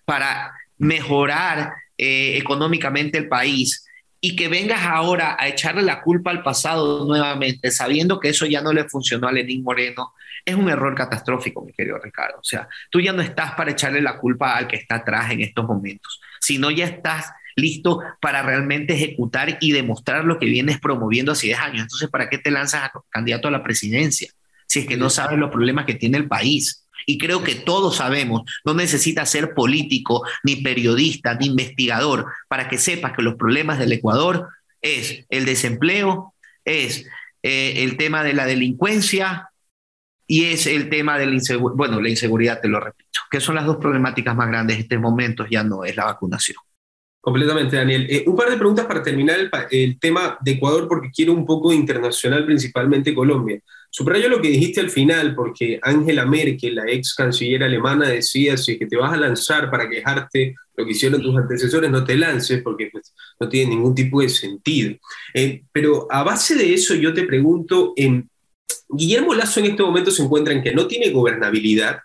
para 0.05 0.52
mejorar 0.79 1.73
eh, 1.99 2.38
económicamente 2.38 3.19
el 3.19 3.29
país 3.29 3.85
y 4.21 4.37
que 4.37 4.49
vengas 4.49 4.83
ahora 4.85 5.37
a 5.38 5.49
echarle 5.49 5.83
la 5.83 6.02
culpa 6.02 6.31
al 6.31 6.43
pasado 6.43 7.05
nuevamente, 7.07 7.71
sabiendo 7.71 8.21
que 8.21 8.29
eso 8.29 8.47
ya 8.47 8.61
no 8.61 8.73
le 8.73 8.88
funcionó 8.88 9.29
a 9.29 9.33
Lenín 9.33 9.62
Moreno, 9.62 10.12
es 10.44 10.54
un 10.54 10.68
error 10.68 10.94
catastrófico, 10.94 11.64
mi 11.64 11.73
querido 11.73 11.99
Ricardo. 11.99 12.38
O 12.38 12.44
sea, 12.44 12.68
tú 12.90 13.00
ya 13.00 13.12
no 13.12 13.23
estás 13.23 13.52
para 13.52 13.70
echarle 13.70 14.00
la 14.00 14.18
culpa 14.18 14.56
al 14.56 14.66
que 14.66 14.76
está 14.76 14.97
atrás 14.97 15.30
en 15.30 15.40
estos 15.40 15.66
momentos, 15.66 16.20
sino 16.40 16.70
ya 16.70 16.87
estás 16.87 17.32
listo 17.56 18.00
para 18.20 18.42
realmente 18.42 18.94
ejecutar 18.94 19.59
y 19.61 19.73
demostrar 19.73 20.25
lo 20.25 20.38
que 20.38 20.47
vienes 20.47 20.80
promoviendo 20.80 21.32
hace 21.32 21.49
10 21.49 21.59
años. 21.59 21.82
Entonces, 21.82 22.09
¿para 22.09 22.28
qué 22.28 22.38
te 22.38 22.50
lanzas 22.50 22.85
a 22.85 22.92
candidato 23.11 23.49
a 23.49 23.50
la 23.50 23.62
presidencia 23.62 24.30
si 24.66 24.80
es 24.80 24.87
que 24.87 24.97
no 24.97 25.11
sabes 25.11 25.38
los 25.38 25.50
problemas 25.50 25.85
que 25.85 25.94
tiene 25.94 26.18
el 26.18 26.28
país? 26.28 26.87
Y 27.06 27.18
creo 27.18 27.42
que 27.42 27.54
todos 27.54 27.97
sabemos, 27.97 28.42
no 28.64 28.75
necesitas 28.75 29.30
ser 29.30 29.54
político, 29.54 30.23
ni 30.44 30.56
periodista, 30.56 31.35
ni 31.35 31.47
investigador, 31.47 32.26
para 32.49 32.68
que 32.68 32.78
sepas 32.78 33.12
que 33.12 33.23
los 33.23 33.37
problemas 33.37 33.78
del 33.78 33.92
Ecuador 33.92 34.49
es 34.82 35.25
el 35.30 35.44
desempleo, 35.44 36.35
es 36.64 37.06
eh, 37.42 37.85
el 37.85 37.97
tema 37.97 38.23
de 38.23 38.35
la 38.35 38.44
delincuencia 38.44 39.50
y 40.30 40.44
es 40.44 40.68
el 40.68 40.88
tema 40.88 41.18
de 41.18 41.26
la 41.26 41.32
inseguridad, 41.32 41.76
bueno, 41.76 42.00
la 42.00 42.08
inseguridad, 42.08 42.60
te 42.60 42.68
lo 42.68 42.78
repito, 42.78 43.18
que 43.28 43.40
son 43.40 43.56
las 43.56 43.66
dos 43.66 43.78
problemáticas 43.78 44.37
más 44.37 44.46
grandes 44.46 44.76
en 44.76 44.82
este 44.82 44.96
momento, 44.96 45.44
ya 45.50 45.64
no 45.64 45.82
es 45.82 45.96
la 45.96 46.04
vacunación. 46.04 46.56
Completamente, 47.20 47.75
Daniel. 47.75 48.06
Eh, 48.08 48.22
un 48.28 48.37
par 48.37 48.49
de 48.49 48.56
preguntas 48.56 48.87
para 48.87 49.02
terminar 49.02 49.38
el, 49.72 49.99
tema 49.99 50.38
de 50.40 50.52
Ecuador, 50.52 50.87
porque 50.87 51.10
quiero 51.10 51.32
un 51.32 51.44
poco 51.44 51.72
internacional, 51.72 52.46
principalmente 52.46 53.12
Colombia. 53.12 53.60
Subrayo 53.90 54.28
lo 54.28 54.40
que 54.40 54.50
dijiste 54.50 54.78
al 54.78 54.90
final, 54.90 55.34
porque 55.34 55.80
Angela 55.82 56.25
Merkel, 56.25 56.76
la 56.76 56.84
ex 56.87 57.12
canciller 57.12 57.64
alemana, 57.64 58.08
decía, 58.08 58.56
si 58.56 58.75
es 58.75 58.78
que 58.78 58.87
te 58.87 58.96
vas 58.96 59.12
a 59.12 59.16
lanzar 59.16 59.68
para 59.68 59.88
quejarte 59.90 60.54
lo 60.76 60.84
que 60.84 60.92
hicieron 60.92 61.20
tus 61.20 61.37
antecesores, 61.37 61.90
no 61.90 62.04
te 62.04 62.16
lances, 62.16 62.62
porque 62.62 62.88
pues, 62.92 63.12
no 63.40 63.49
tiene 63.49 63.70
ningún 63.70 63.96
tipo 63.96 64.20
de 64.20 64.28
sentido. 64.28 64.94
Eh, 65.34 65.64
pero 65.72 66.06
a 66.08 66.22
base 66.22 66.54
de 66.54 66.72
eso, 66.72 66.94
yo 66.94 67.12
te 67.12 67.25
pregunto, 67.25 67.94
Guillermo 68.88 69.34
Lazo 69.34 69.60
en 69.60 69.66
este 69.66 69.82
momento 69.82 70.10
se 70.10 70.22
encuentra 70.22 70.52
en 70.52 70.62
que 70.62 70.74
no 70.74 70.86
tiene 70.86 71.10
gobernabilidad, 71.10 72.00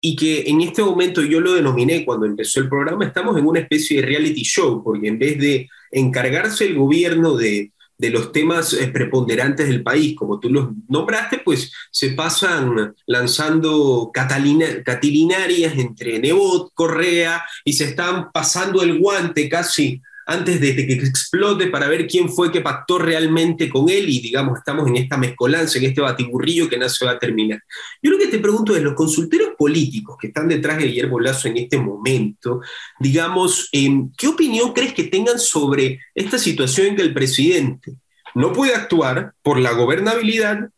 y 0.00 0.14
que 0.14 0.44
en 0.46 0.60
este 0.60 0.82
momento 0.82 1.22
yo 1.22 1.40
lo 1.40 1.54
denominé 1.54 2.04
cuando 2.04 2.26
empezó 2.26 2.60
el 2.60 2.68
programa, 2.68 3.06
estamos 3.06 3.36
en 3.36 3.46
una 3.46 3.60
especie 3.60 4.00
de 4.00 4.06
reality 4.06 4.42
show, 4.42 4.82
porque 4.84 5.08
en 5.08 5.18
vez 5.18 5.38
de 5.38 5.68
encargarse 5.90 6.66
el 6.66 6.76
gobierno 6.76 7.36
de, 7.36 7.72
de 7.98 8.10
los 8.10 8.30
temas 8.30 8.72
eh, 8.74 8.88
preponderantes 8.88 9.68
del 9.68 9.82
país, 9.82 10.14
como 10.14 10.38
tú 10.38 10.50
los 10.50 10.68
nombraste, 10.88 11.38
pues 11.38 11.72
se 11.90 12.10
pasan 12.10 12.94
lanzando 13.06 14.10
catilinarias 14.12 15.76
entre 15.76 16.18
Nebot, 16.18 16.72
Correa, 16.74 17.44
y 17.64 17.72
se 17.72 17.84
están 17.84 18.30
pasando 18.32 18.82
el 18.82 18.98
guante 18.98 19.48
casi 19.48 20.02
antes 20.28 20.60
de 20.60 20.74
que 20.74 20.92
explote 20.94 21.68
para 21.68 21.86
ver 21.86 22.08
quién 22.08 22.28
fue 22.28 22.50
que 22.50 22.60
pactó 22.60 22.98
realmente 22.98 23.68
con 23.68 23.88
él 23.88 24.08
y 24.08 24.20
digamos, 24.20 24.58
estamos 24.58 24.88
en 24.88 24.96
esta 24.96 25.16
mezcolanza, 25.16 25.78
en 25.78 25.84
este 25.84 26.00
batiburrillo 26.00 26.68
que 26.68 26.76
no 26.76 26.88
se 26.88 27.04
va 27.04 27.12
a 27.12 27.18
terminar. 27.18 27.62
Yo 28.02 28.10
lo 28.10 28.18
que 28.18 28.26
te 28.26 28.40
pregunto 28.40 28.74
es, 28.74 28.82
los 28.82 28.94
consultores 28.94 29.50
políticos 29.56 30.16
que 30.20 30.26
están 30.26 30.48
detrás 30.48 30.78
de 30.78 30.86
Guillermo 30.86 31.20
Lazo 31.20 31.46
en 31.46 31.58
este 31.58 31.78
momento, 31.78 32.60
digamos, 32.98 33.68
em, 33.70 34.10
¿qué 34.18 34.26
opinión 34.26 34.72
crees 34.72 34.94
que 34.94 35.04
tengan 35.04 35.38
sobre 35.38 36.00
esta 36.12 36.38
situación 36.38 36.88
en 36.88 36.96
que 36.96 37.02
el 37.02 37.14
presidente 37.14 37.92
no 38.34 38.52
puede 38.52 38.74
actuar 38.74 39.32
por 39.42 39.60
la 39.60 39.72
gobernabilidad 39.72 40.68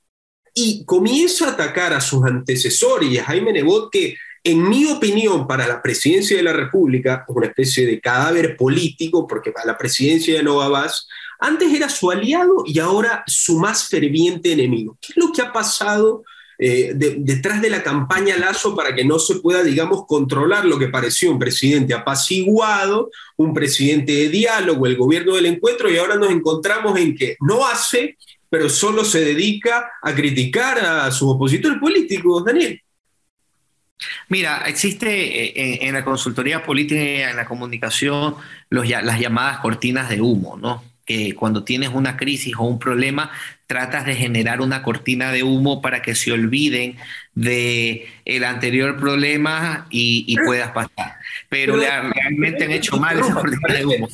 y 0.54 0.84
comienza 0.84 1.46
a 1.46 1.52
atacar 1.52 1.94
a 1.94 2.00
sus 2.02 2.22
antecesores 2.24 3.10
y 3.10 3.18
a 3.18 3.24
Jaime 3.24 3.52
Nebot 3.52 3.90
que 3.90 4.16
en 4.44 4.68
mi 4.68 4.86
opinión, 4.86 5.46
para 5.46 5.66
la 5.66 5.82
presidencia 5.82 6.36
de 6.36 6.42
la 6.42 6.52
República, 6.52 7.24
una 7.28 7.46
especie 7.46 7.86
de 7.86 8.00
cadáver 8.00 8.56
político, 8.56 9.26
porque 9.26 9.52
para 9.52 9.66
la 9.66 9.78
presidencia 9.78 10.36
de 10.36 10.42
Nova 10.42 10.68
Vaz, 10.68 11.06
antes 11.40 11.72
era 11.72 11.88
su 11.88 12.10
aliado 12.10 12.64
y 12.66 12.78
ahora 12.78 13.22
su 13.26 13.58
más 13.58 13.88
ferviente 13.88 14.52
enemigo. 14.52 14.98
¿Qué 15.00 15.12
es 15.12 15.16
lo 15.16 15.32
que 15.32 15.42
ha 15.42 15.52
pasado 15.52 16.24
eh, 16.60 16.92
detrás 16.94 17.62
de 17.62 17.70
la 17.70 17.84
campaña 17.84 18.36
Lazo 18.36 18.74
para 18.74 18.92
que 18.92 19.04
no 19.04 19.20
se 19.20 19.36
pueda, 19.36 19.62
digamos, 19.62 20.06
controlar 20.06 20.64
lo 20.64 20.76
que 20.76 20.88
pareció 20.88 21.30
un 21.30 21.38
presidente 21.38 21.94
apaciguado, 21.94 23.10
un 23.36 23.54
presidente 23.54 24.12
de 24.12 24.28
diálogo, 24.28 24.86
el 24.86 24.96
gobierno 24.96 25.36
del 25.36 25.46
encuentro, 25.46 25.88
y 25.88 25.98
ahora 25.98 26.16
nos 26.16 26.30
encontramos 26.30 26.98
en 26.98 27.14
que 27.14 27.36
no 27.40 27.64
hace, 27.64 28.16
pero 28.50 28.68
solo 28.68 29.04
se 29.04 29.20
dedica 29.20 29.88
a 30.02 30.12
criticar 30.12 30.80
a 30.80 31.12
sus 31.12 31.28
opositores 31.28 31.78
políticos, 31.78 32.44
Daniel? 32.44 32.82
Mira, 34.28 34.62
existe 34.66 35.60
eh, 35.60 35.86
en, 35.86 35.94
la 35.94 36.04
consultoría 36.04 36.62
política 36.62 37.00
y 37.00 37.22
en 37.22 37.36
la 37.36 37.46
comunicación 37.46 38.36
las 38.70 39.20
llamadas 39.20 39.58
cortinas 39.58 40.08
de 40.08 40.20
humo, 40.20 40.56
¿no? 40.56 40.84
Que 41.04 41.34
cuando 41.34 41.64
tienes 41.64 41.88
una 41.88 42.16
crisis 42.16 42.54
o 42.56 42.64
un 42.64 42.78
problema, 42.78 43.30
tratas 43.66 44.04
de 44.04 44.14
generar 44.14 44.60
una 44.60 44.82
cortina 44.82 45.32
de 45.32 45.42
humo 45.42 45.80
para 45.80 46.02
que 46.02 46.14
se 46.14 46.32
olviden 46.32 46.96
de 47.34 48.06
el 48.24 48.44
anterior 48.44 48.98
problema 48.98 49.86
y, 49.90 50.36
puedas 50.44 50.70
pasar. 50.70 51.16
Pero, 51.48 51.76
realmente 51.76 52.64
han 52.64 52.72
hecho 52.72 52.98
mal 52.98 53.18
esas 53.18 53.34
cortinas 53.34 53.78
de 53.78 53.86
humo. 53.86 54.08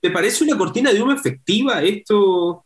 ¿Te 0.00 0.10
parece 0.10 0.44
una 0.44 0.56
cortina 0.56 0.92
de 0.92 1.02
humo 1.02 1.12
efectiva 1.12 1.82
esto? 1.82 2.64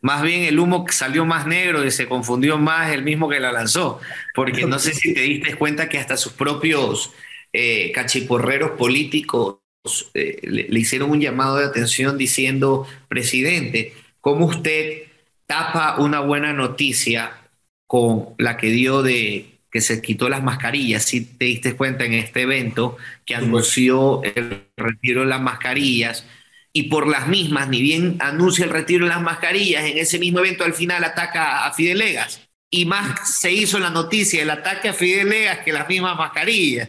Más 0.00 0.22
bien 0.22 0.42
el 0.42 0.58
humo 0.58 0.84
salió 0.90 1.24
más 1.24 1.46
negro 1.46 1.84
y 1.84 1.90
se 1.90 2.08
confundió 2.08 2.58
más 2.58 2.92
el 2.92 3.02
mismo 3.02 3.28
que 3.28 3.40
la 3.40 3.52
lanzó, 3.52 4.00
porque 4.34 4.64
no 4.66 4.78
sé 4.78 4.94
si 4.94 5.12
te 5.12 5.22
diste 5.22 5.54
cuenta 5.54 5.88
que 5.88 5.98
hasta 5.98 6.16
sus 6.16 6.32
propios 6.32 7.12
eh, 7.52 7.90
cachiporreros 7.92 8.72
políticos 8.72 9.58
eh, 10.14 10.38
le, 10.42 10.78
hicieron 10.78 11.10
un 11.10 11.20
llamado 11.20 11.56
de 11.56 11.64
atención 11.64 12.18
diciendo, 12.18 12.86
presidente, 13.08 13.94
¿cómo 14.20 14.46
usted 14.46 15.04
tapa 15.46 15.98
una 15.98 16.20
buena 16.20 16.52
noticia 16.52 17.32
con 17.86 18.34
la 18.38 18.56
que 18.56 18.68
dio 18.68 19.02
de 19.02 19.60
que 19.70 19.80
se 19.80 20.00
quitó 20.00 20.28
las 20.28 20.42
mascarillas? 20.42 21.04
Si 21.04 21.24
te 21.24 21.46
diste 21.46 21.74
cuenta 21.74 22.04
en 22.04 22.14
este 22.14 22.42
evento 22.42 22.96
que 23.24 23.34
anunció 23.34 24.22
el 24.22 24.64
retiro 24.76 25.22
de 25.22 25.26
las 25.26 25.40
mascarillas 25.40 26.24
y 26.72 26.84
por 26.84 27.06
las 27.06 27.28
mismas, 27.28 27.68
ni 27.68 27.82
bien 27.82 28.16
anuncia 28.20 28.64
el 28.64 28.70
retiro 28.70 29.06
de 29.06 29.10
las 29.10 29.22
mascarillas, 29.22 29.84
en 29.84 29.98
ese 29.98 30.18
mismo 30.18 30.40
evento 30.40 30.64
al 30.64 30.74
final 30.74 31.02
ataca 31.04 31.66
a 31.66 31.72
Fidel 31.72 31.98
Legas. 31.98 32.40
Y 32.70 32.84
más 32.84 33.38
se 33.38 33.50
hizo 33.50 33.78
la 33.78 33.90
noticia 33.90 34.42
el 34.42 34.50
ataque 34.50 34.88
a 34.88 34.92
Fidel 34.92 35.30
Legas 35.30 35.60
que 35.60 35.72
las 35.72 35.88
mismas 35.88 36.16
mascarillas. 36.16 36.88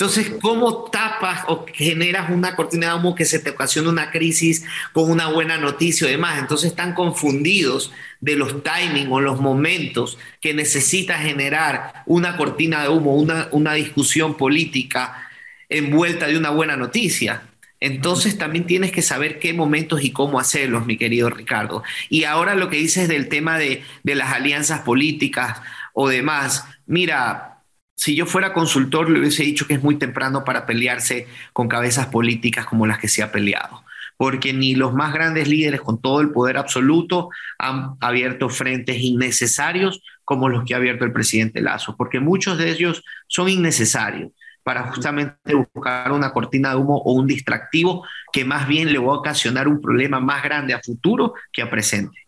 Entonces, 0.00 0.30
¿cómo 0.40 0.84
tapas 0.92 1.42
o 1.48 1.66
generas 1.74 2.30
una 2.30 2.54
cortina 2.54 2.86
de 2.86 2.94
humo 2.94 3.16
que 3.16 3.24
se 3.24 3.40
te 3.40 3.50
ocasiona 3.50 3.88
una 3.88 4.12
crisis 4.12 4.64
con 4.92 5.10
una 5.10 5.26
buena 5.26 5.58
noticia 5.58 6.06
y 6.06 6.12
demás? 6.12 6.38
Entonces 6.38 6.70
están 6.70 6.94
confundidos 6.94 7.90
de 8.20 8.36
los 8.36 8.62
timings 8.62 9.08
o 9.10 9.20
los 9.20 9.40
momentos 9.40 10.16
que 10.40 10.54
necesita 10.54 11.18
generar 11.18 12.04
una 12.06 12.36
cortina 12.36 12.82
de 12.84 12.90
humo, 12.90 13.16
una, 13.16 13.48
una 13.50 13.74
discusión 13.74 14.36
política 14.36 15.28
envuelta 15.68 16.28
de 16.28 16.38
una 16.38 16.50
buena 16.50 16.76
noticia. 16.76 17.42
Entonces 17.80 18.38
también 18.38 18.66
tienes 18.66 18.90
que 18.90 19.02
saber 19.02 19.38
qué 19.38 19.52
momentos 19.52 20.02
y 20.02 20.10
cómo 20.10 20.40
hacerlos, 20.40 20.86
mi 20.86 20.96
querido 20.96 21.30
Ricardo. 21.30 21.82
Y 22.08 22.24
ahora 22.24 22.54
lo 22.54 22.68
que 22.68 22.76
dices 22.76 23.08
del 23.08 23.28
tema 23.28 23.58
de, 23.58 23.82
las 24.02 24.32
alianzas 24.32 24.80
políticas 24.80 25.60
o 25.92 26.08
demás, 26.08 26.64
mira, 26.86 27.62
si 27.94 28.14
yo 28.16 28.26
fuera 28.26 28.52
consultor 28.52 29.10
le 29.10 29.20
hubiese 29.20 29.44
dicho 29.44 29.66
que 29.66 29.74
es 29.74 29.82
muy 29.82 29.96
temprano 29.96 30.44
para 30.44 30.66
pelearse 30.66 31.26
con 31.52 31.68
cabezas 31.68 32.06
políticas 32.06 32.66
como 32.66 32.86
las 32.86 32.98
que 32.98 33.08
se 33.08 33.22
ha 33.22 33.32
peleado, 33.32 33.84
porque 34.16 34.52
ni 34.52 34.74
los 34.74 34.94
más 34.94 35.12
grandes 35.12 35.48
líderes 35.48 35.80
con 35.80 36.00
todo 36.00 36.20
el 36.20 36.30
poder 36.30 36.58
absoluto 36.58 37.30
han 37.58 37.94
abierto 38.00 38.48
frentes 38.48 39.00
innecesarios 39.00 40.02
como 40.24 40.48
los 40.48 40.64
que 40.64 40.74
ha 40.74 40.78
abierto 40.78 41.04
el 41.04 41.12
presidente 41.12 41.60
Lazo, 41.60 41.96
porque 41.96 42.20
muchos 42.20 42.58
de 42.58 42.70
ellos 42.70 43.02
son 43.28 43.48
innecesarios 43.48 44.30
para 44.68 44.92
justamente 44.92 45.54
buscar 45.54 46.12
una 46.12 46.30
cortina 46.30 46.68
de 46.68 46.76
humo 46.76 46.98
o 46.98 47.14
un 47.14 47.26
distractivo 47.26 48.06
que 48.30 48.44
más 48.44 48.68
bien 48.68 48.92
le 48.92 48.98
va 48.98 49.14
a 49.14 49.16
ocasionar 49.16 49.66
un 49.66 49.80
problema 49.80 50.20
más 50.20 50.44
grande 50.44 50.74
a 50.74 50.82
futuro 50.82 51.32
que 51.50 51.62
a 51.62 51.70
presente. 51.70 52.18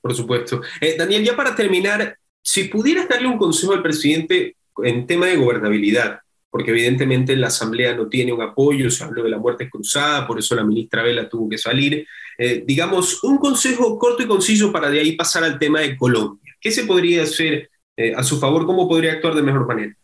Por 0.00 0.12
supuesto. 0.12 0.60
Eh, 0.80 0.96
Daniel, 0.98 1.22
ya 1.22 1.36
para 1.36 1.54
terminar, 1.54 2.18
si 2.42 2.64
pudieras 2.64 3.08
darle 3.08 3.28
un 3.28 3.38
consejo 3.38 3.74
al 3.74 3.80
presidente 3.80 4.56
en 4.82 5.06
tema 5.06 5.26
de 5.26 5.36
gobernabilidad, 5.36 6.18
porque 6.50 6.72
evidentemente 6.72 7.36
la 7.36 7.46
Asamblea 7.46 7.94
no 7.94 8.08
tiene 8.08 8.32
un 8.32 8.42
apoyo, 8.42 8.90
se 8.90 9.04
habló 9.04 9.22
de 9.22 9.30
la 9.30 9.38
muerte 9.38 9.70
cruzada, 9.70 10.26
por 10.26 10.40
eso 10.40 10.56
la 10.56 10.64
ministra 10.64 11.04
Vela 11.04 11.28
tuvo 11.28 11.48
que 11.48 11.58
salir. 11.58 12.04
Eh, 12.38 12.64
digamos, 12.66 13.22
un 13.22 13.38
consejo 13.38 13.96
corto 14.00 14.20
y 14.20 14.26
conciso 14.26 14.72
para 14.72 14.90
de 14.90 14.98
ahí 14.98 15.12
pasar 15.12 15.44
al 15.44 15.60
tema 15.60 15.78
de 15.78 15.96
Colombia. 15.96 16.56
¿Qué 16.60 16.72
se 16.72 16.86
podría 16.86 17.22
hacer 17.22 17.70
eh, 17.96 18.14
a 18.16 18.24
su 18.24 18.40
favor? 18.40 18.66
¿Cómo 18.66 18.88
podría 18.88 19.12
actuar 19.12 19.36
de 19.36 19.42
mejor 19.42 19.64
manera? 19.64 19.94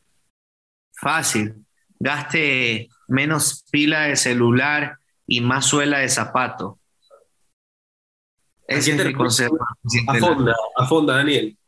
Fácil. 1.02 1.66
Gaste 1.98 2.88
menos 3.08 3.64
pila 3.72 4.02
de 4.02 4.16
celular 4.16 4.98
y 5.26 5.40
más 5.40 5.66
suela 5.66 5.98
de 5.98 6.08
zapato. 6.08 6.78
Ese 8.68 8.92
es 8.92 9.04
mi 9.04 9.12
consejo. 9.12 9.58
A 10.06 10.14
fonda, 10.14 10.54
a 10.76 10.86
fonda, 10.86 11.16
Daniel. 11.16 11.58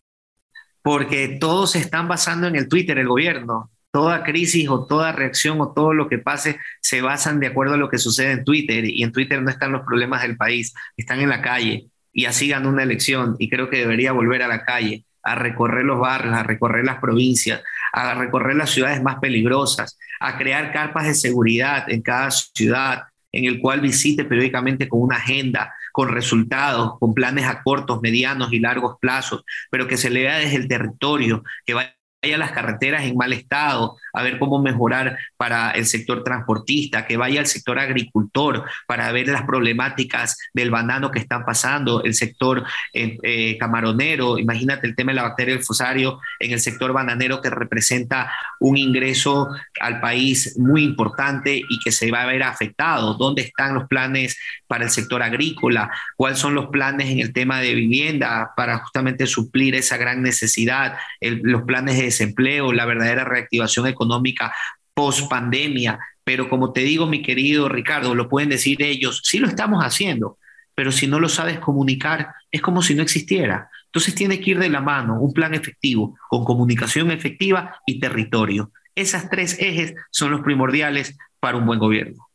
Porque 0.83 1.37
todos 1.41 1.73
se 1.73 1.81
están 1.81 2.07
basando 2.07 2.47
en 2.47 2.55
el 2.55 2.69
Twitter, 2.69 2.97
el 2.99 3.09
gobierno. 3.09 3.71
Toda 3.91 4.23
crisis 4.23 4.69
o 4.69 4.87
toda 4.87 5.13
reacción 5.13 5.61
o 5.61 5.73
todo 5.73 5.95
lo 5.95 6.09
que 6.09 6.19
pase 6.19 6.59
se 6.81 7.03
basan 7.03 7.41
de 7.41 7.49
acuerdo 7.49 7.75
a 7.75 7.79
lo 7.79 7.89
que 7.89 7.99
sucede 7.99 8.33
en 8.33 8.45
Twitter. 8.45 8.85
Y 8.85 9.03
en 9.03 9.11
Twitter 9.11 9.43
no 9.43 9.51
están 9.51 9.73
los 9.73 9.83
problemas 9.83 10.23
del 10.23 10.37
país, 10.37 10.75
están 10.97 11.21
en 11.21 11.29
la 11.29 11.43
calle. 11.43 11.89
Y 12.13 12.27
así 12.27 12.49
ganó 12.49 12.69
una 12.69 12.85
elección. 12.85 13.35
Y 13.41 13.51
creo 13.51 13.69
que 13.69 13.79
debería 13.79 14.13
volver 14.13 14.43
a 14.43 14.49
la 14.49 14.65
calle, 14.65 15.05
a 15.25 15.35
recorrer 15.35 15.85
los 15.85 15.99
barrios, 15.99 16.35
a 16.35 16.45
recorrer 16.45 16.85
las 16.85 17.01
provincias, 17.01 17.63
a 17.95 18.15
recorrer 18.15 18.57
las 18.57 18.71
ciudades 18.71 19.01
más 19.03 19.17
peligrosas, 19.21 19.97
a 20.19 20.37
crear 20.37 20.73
carpas 20.73 21.07
de 21.07 21.15
seguridad 21.15 21.89
en 21.89 22.03
cada 22.03 22.31
ciudad, 22.31 23.05
en 23.31 23.45
el 23.45 23.61
cual 23.61 23.81
visite 23.81 24.25
periódicamente 24.25 24.89
con 24.89 25.01
una 25.01 25.17
agenda, 25.17 25.73
con 25.93 26.09
resultados, 26.09 26.99
con 26.99 27.15
planes 27.15 27.47
a 27.47 27.63
cortos, 27.63 28.01
medianos 28.03 28.53
y 28.53 28.59
largos 28.59 28.97
plazos, 29.01 29.45
pero 29.71 29.87
que 29.87 29.97
se 29.97 30.11
lea 30.11 30.39
desde 30.39 30.57
el 30.57 30.67
territorio, 30.67 31.45
que 31.65 31.75
vaya 31.75 31.95
vaya 32.25 32.39
las 32.39 32.53
carreteras 32.53 33.05
en 33.05 33.19
mal 33.19 33.35
estado, 33.35 33.99
a 34.15 34.23
ver 34.23 34.39
cómo 34.39 34.59
mejorar 34.59 35.19
para 35.37 35.73
el 35.73 35.85
sector 35.85 36.25
transportista, 36.25 37.07
que 37.07 37.19
vaya 37.19 37.41
al 37.41 37.47
sector 37.47 37.79
agricultor 37.79 38.65
para 38.87 39.13
ver 39.13 39.29
las 39.29 39.43
problemáticas 39.43 40.39
del 40.55 40.71
banano 40.71 41.11
que 41.11 41.19
están 41.19 41.45
pasando, 41.45 42.03
el 42.03 42.15
sector 42.15 42.65
eh, 42.95 43.19
eh, 43.23 43.59
camaronero, 43.59 44.39
imagínate 44.39 44.87
el 44.87 44.97
tema 44.97 45.13
de 45.13 45.17
la 45.17 45.25
bacteria 45.25 45.55
del 45.55 45.63
fusario 45.65 46.19
en 46.41 46.53
el 46.53 46.61
sector 46.61 46.95
bananero 46.95 47.43
que 47.43 47.51
representa 47.51 48.33
un 48.59 48.79
ingreso 48.79 49.51
al 49.79 50.01
país 50.01 50.57
muy 50.59 50.83
importante 50.83 51.57
y 51.57 51.79
que 51.85 51.93
se 51.93 52.11
va 52.11 52.23
a 52.23 52.27
ver 52.27 52.43
afectado. 52.43 53.15
¿Dónde 53.15 53.43
están 53.43 53.75
los 53.75 53.87
planes 53.87 54.39
para 54.67 54.85
el 54.85 54.91
sector 54.91 55.23
agrícola? 55.23 55.91
¿Cuáles 56.17 56.39
son 56.39 56.55
los 56.55 56.69
planes 56.69 57.11
en 57.11 57.19
el 57.19 57.35
tema 57.35 57.61
de 57.61 57.75
vivienda 57.75 58.53
para 58.57 58.79
justamente 58.79 59.27
suplir 59.27 59.75
esa 59.75 59.99
gran 59.99 60.23
necesidad? 60.23 60.97
los 61.21 61.63
planes 61.63 61.99
de 61.99 62.11
desempleo, 62.15 62.73
la 62.73 62.87
verdadera 62.87 63.25
reactivación 63.25 63.87
económica 63.87 64.53
post 64.95 65.29
pandemia. 65.29 65.99
Pero 66.25 66.49
como 66.49 66.73
te 66.73 66.81
digo, 66.81 67.07
mi 67.07 67.23
querido 67.23 67.69
Ricardo, 67.69 68.15
lo 68.15 68.29
pueden 68.29 68.49
decir 68.49 68.83
ellos, 68.83 69.21
sí 69.25 69.39
lo 69.39 69.49
estamos 69.49 69.85
haciendo, 69.85 70.39
pero 70.75 70.91
si 70.91 71.07
no 71.07 71.21
lo 71.21 71.29
sabes 71.29 71.59
comunicar, 71.59 72.35
es 72.51 72.63
como 72.63 72.83
si 72.83 72.95
no 72.95 73.03
existiera. 73.03 73.69
Entonces 73.87 74.15
tiene 74.15 74.41
que 74.41 74.53
ir 74.53 74.59
de 74.59 74.71
la 74.71 74.81
mano 74.81 75.21
un 75.21 75.33
plan 75.33 75.55
efectivo, 75.55 76.17
con 76.29 76.45
comunicación 76.45 77.11
efectiva 77.11 77.77
y 77.87 78.01
territorio. 78.01 78.73
Esas 78.95 79.29
tres 79.29 79.57
ejes 79.61 79.95
son 80.11 80.31
los 80.31 80.41
primordiales 80.41 81.17
para 81.41 81.59
un 81.59 81.67
buen 81.67 81.79
gobierno. 81.79 82.27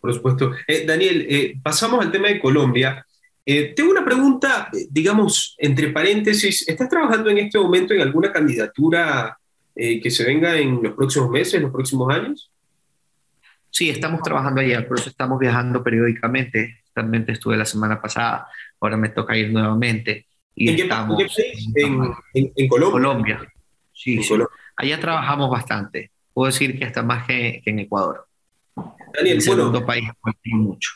Por 0.00 0.12
supuesto. 0.12 0.52
Eh, 0.66 0.84
Daniel, 0.86 1.26
eh, 1.28 1.58
pasamos 1.62 2.04
al 2.04 2.12
tema 2.12 2.28
de 2.28 2.40
Colombia. 2.40 3.05
Eh, 3.48 3.72
tengo 3.74 3.92
una 3.92 4.04
pregunta, 4.04 4.68
digamos, 4.90 5.54
entre 5.58 5.90
paréntesis. 5.90 6.68
¿Estás 6.68 6.88
trabajando 6.88 7.30
en 7.30 7.38
este 7.38 7.58
momento 7.58 7.94
en 7.94 8.02
alguna 8.02 8.32
candidatura 8.32 9.38
que 9.74 10.10
se 10.10 10.24
venga 10.24 10.58
en 10.58 10.82
los 10.82 10.94
próximos 10.94 11.28
meses, 11.30 11.54
en 11.54 11.62
los 11.62 11.72
próximos 11.72 12.12
años? 12.12 12.50
Sí, 13.76 13.90
estamos 13.90 14.22
trabajando 14.22 14.62
allá, 14.62 14.88
por 14.88 14.98
eso 14.98 15.10
estamos 15.10 15.38
viajando 15.38 15.84
periódicamente. 15.84 16.82
También 16.94 17.26
estuve 17.28 17.58
la 17.58 17.66
semana 17.66 18.00
pasada, 18.00 18.48
ahora 18.80 18.96
me 18.96 19.10
toca 19.10 19.36
ir 19.36 19.52
nuevamente. 19.52 20.26
Y 20.54 20.70
¿En, 20.70 20.80
estamos, 20.80 21.22
¿En, 22.32 22.68
Colombia? 22.68 22.90
Colombia. 22.90 23.52
Sí, 23.92 24.22
sí. 24.22 24.34
Allá 24.76 24.98
trabajamos 24.98 25.50
bastante. 25.50 26.10
Puedo 26.32 26.46
decir 26.46 26.78
que 26.78 26.86
hasta 26.86 27.02
más 27.02 27.26
que, 27.26 27.62
en 27.66 27.78
Ecuador. 27.80 28.26
Daniel, 29.14 29.36
el 29.36 29.42
segundo 29.42 29.84
país 29.84 30.08
mucho. 30.46 30.90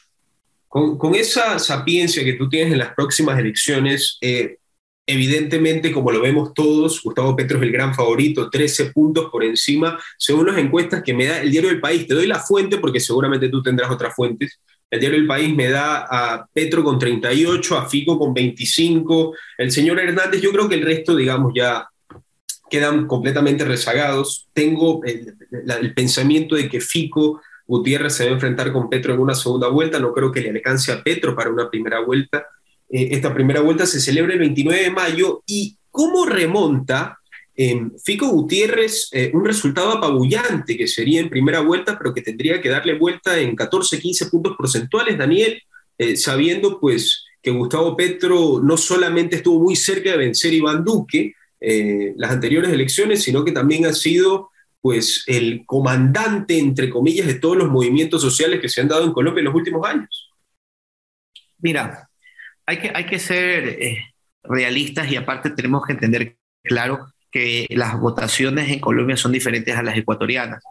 Con, 0.70 1.16
esa 1.16 1.58
sapiencia 1.58 2.22
que 2.22 2.34
tú 2.34 2.48
tienes 2.48 2.72
en 2.72 2.78
las 2.78 2.94
próximas 2.94 3.36
elecciones, 3.36 4.18
eh, 4.20 4.58
evidentemente, 5.04 5.90
como 5.90 6.12
lo 6.12 6.20
vemos 6.20 6.54
todos, 6.54 7.02
Gustavo 7.02 7.34
Petro 7.34 7.56
es 7.56 7.64
el 7.64 7.72
gran 7.72 7.92
favorito, 7.92 8.48
13 8.48 8.92
puntos 8.92 9.30
por 9.32 9.42
encima, 9.42 9.98
según 10.16 10.46
las 10.46 10.58
encuestas 10.58 11.02
que 11.02 11.12
me 11.12 11.26
da 11.26 11.40
el 11.40 11.50
diario 11.50 11.70
del 11.70 11.80
país. 11.80 12.06
Te 12.06 12.14
doy 12.14 12.28
la 12.28 12.38
fuente 12.38 12.78
porque 12.78 13.00
seguramente 13.00 13.48
tú 13.48 13.60
tendrás 13.60 13.90
otras 13.90 14.14
fuentes. 14.14 14.60
El 14.88 15.00
diario 15.00 15.18
del 15.18 15.26
país 15.26 15.52
me 15.52 15.70
da 15.70 16.06
a 16.08 16.46
Petro 16.52 16.84
con 16.84 17.00
38, 17.00 17.76
a 17.76 17.88
Fico 17.88 18.16
con 18.16 18.32
25, 18.32 19.34
el 19.58 19.72
señor 19.72 19.98
Hernández, 19.98 20.40
yo 20.40 20.52
creo 20.52 20.68
que 20.68 20.76
el 20.76 20.82
resto, 20.82 21.16
digamos, 21.16 21.52
ya 21.52 21.88
quedan 22.70 23.08
completamente 23.08 23.64
rezagados. 23.64 24.48
Tengo 24.52 25.02
el, 25.02 25.34
el 25.50 25.94
pensamiento 25.94 26.54
de 26.54 26.68
que 26.68 26.80
Fico 26.80 27.40
Gutiérrez 27.70 28.14
se 28.16 28.24
va 28.24 28.30
a 28.30 28.34
enfrentar 28.34 28.72
con 28.72 28.90
Petro 28.90 29.14
en 29.14 29.20
una 29.20 29.32
segunda 29.32 29.68
vuelta, 29.68 30.00
no 30.00 30.12
creo 30.12 30.32
que 30.32 30.40
le 30.40 30.50
alcance 30.50 30.90
a 30.90 31.04
Petro 31.04 31.36
para 31.36 31.50
una 31.50 31.70
primera 31.70 32.00
vuelta. 32.00 32.44
Eh, 32.90 33.10
esta 33.12 33.32
primera 33.32 33.60
vuelta 33.60 33.86
se 33.86 34.00
celebra 34.00 34.32
el 34.32 34.40
29 34.40 34.82
de 34.82 34.90
mayo. 34.90 35.44
Y 35.46 35.76
cómo 35.88 36.26
remonta 36.26 37.20
eh, 37.54 37.80
Fico 38.04 38.26
Gutiérrez 38.26 39.10
eh, 39.12 39.30
un 39.32 39.44
resultado 39.44 39.92
apabullante 39.92 40.76
que 40.76 40.88
sería 40.88 41.20
en 41.20 41.30
primera 41.30 41.60
vuelta, 41.60 41.96
pero 41.96 42.12
que 42.12 42.22
tendría 42.22 42.60
que 42.60 42.70
darle 42.70 42.98
vuelta 42.98 43.38
en 43.38 43.54
14, 43.54 44.00
15 44.00 44.26
puntos 44.26 44.56
porcentuales, 44.56 45.16
Daniel, 45.16 45.62
sabiendo 46.16 46.80
pues 46.80 47.26
que 47.42 47.50
Gustavo 47.50 47.94
Petro 47.94 48.60
no 48.64 48.76
solamente 48.78 49.36
estuvo 49.36 49.60
muy 49.60 49.76
cerca 49.76 50.12
de 50.12 50.16
vencer 50.16 50.50
a 50.50 50.54
Iván 50.54 50.82
Duque 50.82 51.34
las 52.16 52.30
anteriores 52.30 52.72
elecciones, 52.72 53.22
sino 53.22 53.44
que 53.44 53.52
también 53.52 53.84
ha 53.84 53.92
sido 53.92 54.49
pues 54.80 55.24
el 55.26 55.64
comandante, 55.66 56.58
entre 56.58 56.90
comillas, 56.90 57.26
de 57.26 57.34
todos 57.34 57.56
los 57.56 57.68
movimientos 57.68 58.22
sociales 58.22 58.60
que 58.60 58.68
se 58.68 58.80
han 58.80 58.88
dado 58.88 59.04
en 59.04 59.12
Colombia 59.12 59.40
en 59.40 59.46
los 59.46 59.54
últimos 59.54 59.86
años. 59.86 60.30
Mira, 61.58 62.08
hay 62.66 62.78
que, 62.78 62.92
hay 62.94 63.04
que 63.04 63.18
ser 63.18 63.68
eh, 63.68 64.04
realistas 64.42 65.10
y 65.10 65.16
aparte 65.16 65.50
tenemos 65.50 65.84
que 65.84 65.92
entender 65.92 66.36
claro 66.62 67.12
que 67.30 67.66
las 67.70 67.98
votaciones 67.98 68.70
en 68.70 68.80
Colombia 68.80 69.16
son 69.16 69.32
diferentes 69.32 69.76
a 69.76 69.82
las 69.82 69.96
ecuatorianas. 69.96 70.62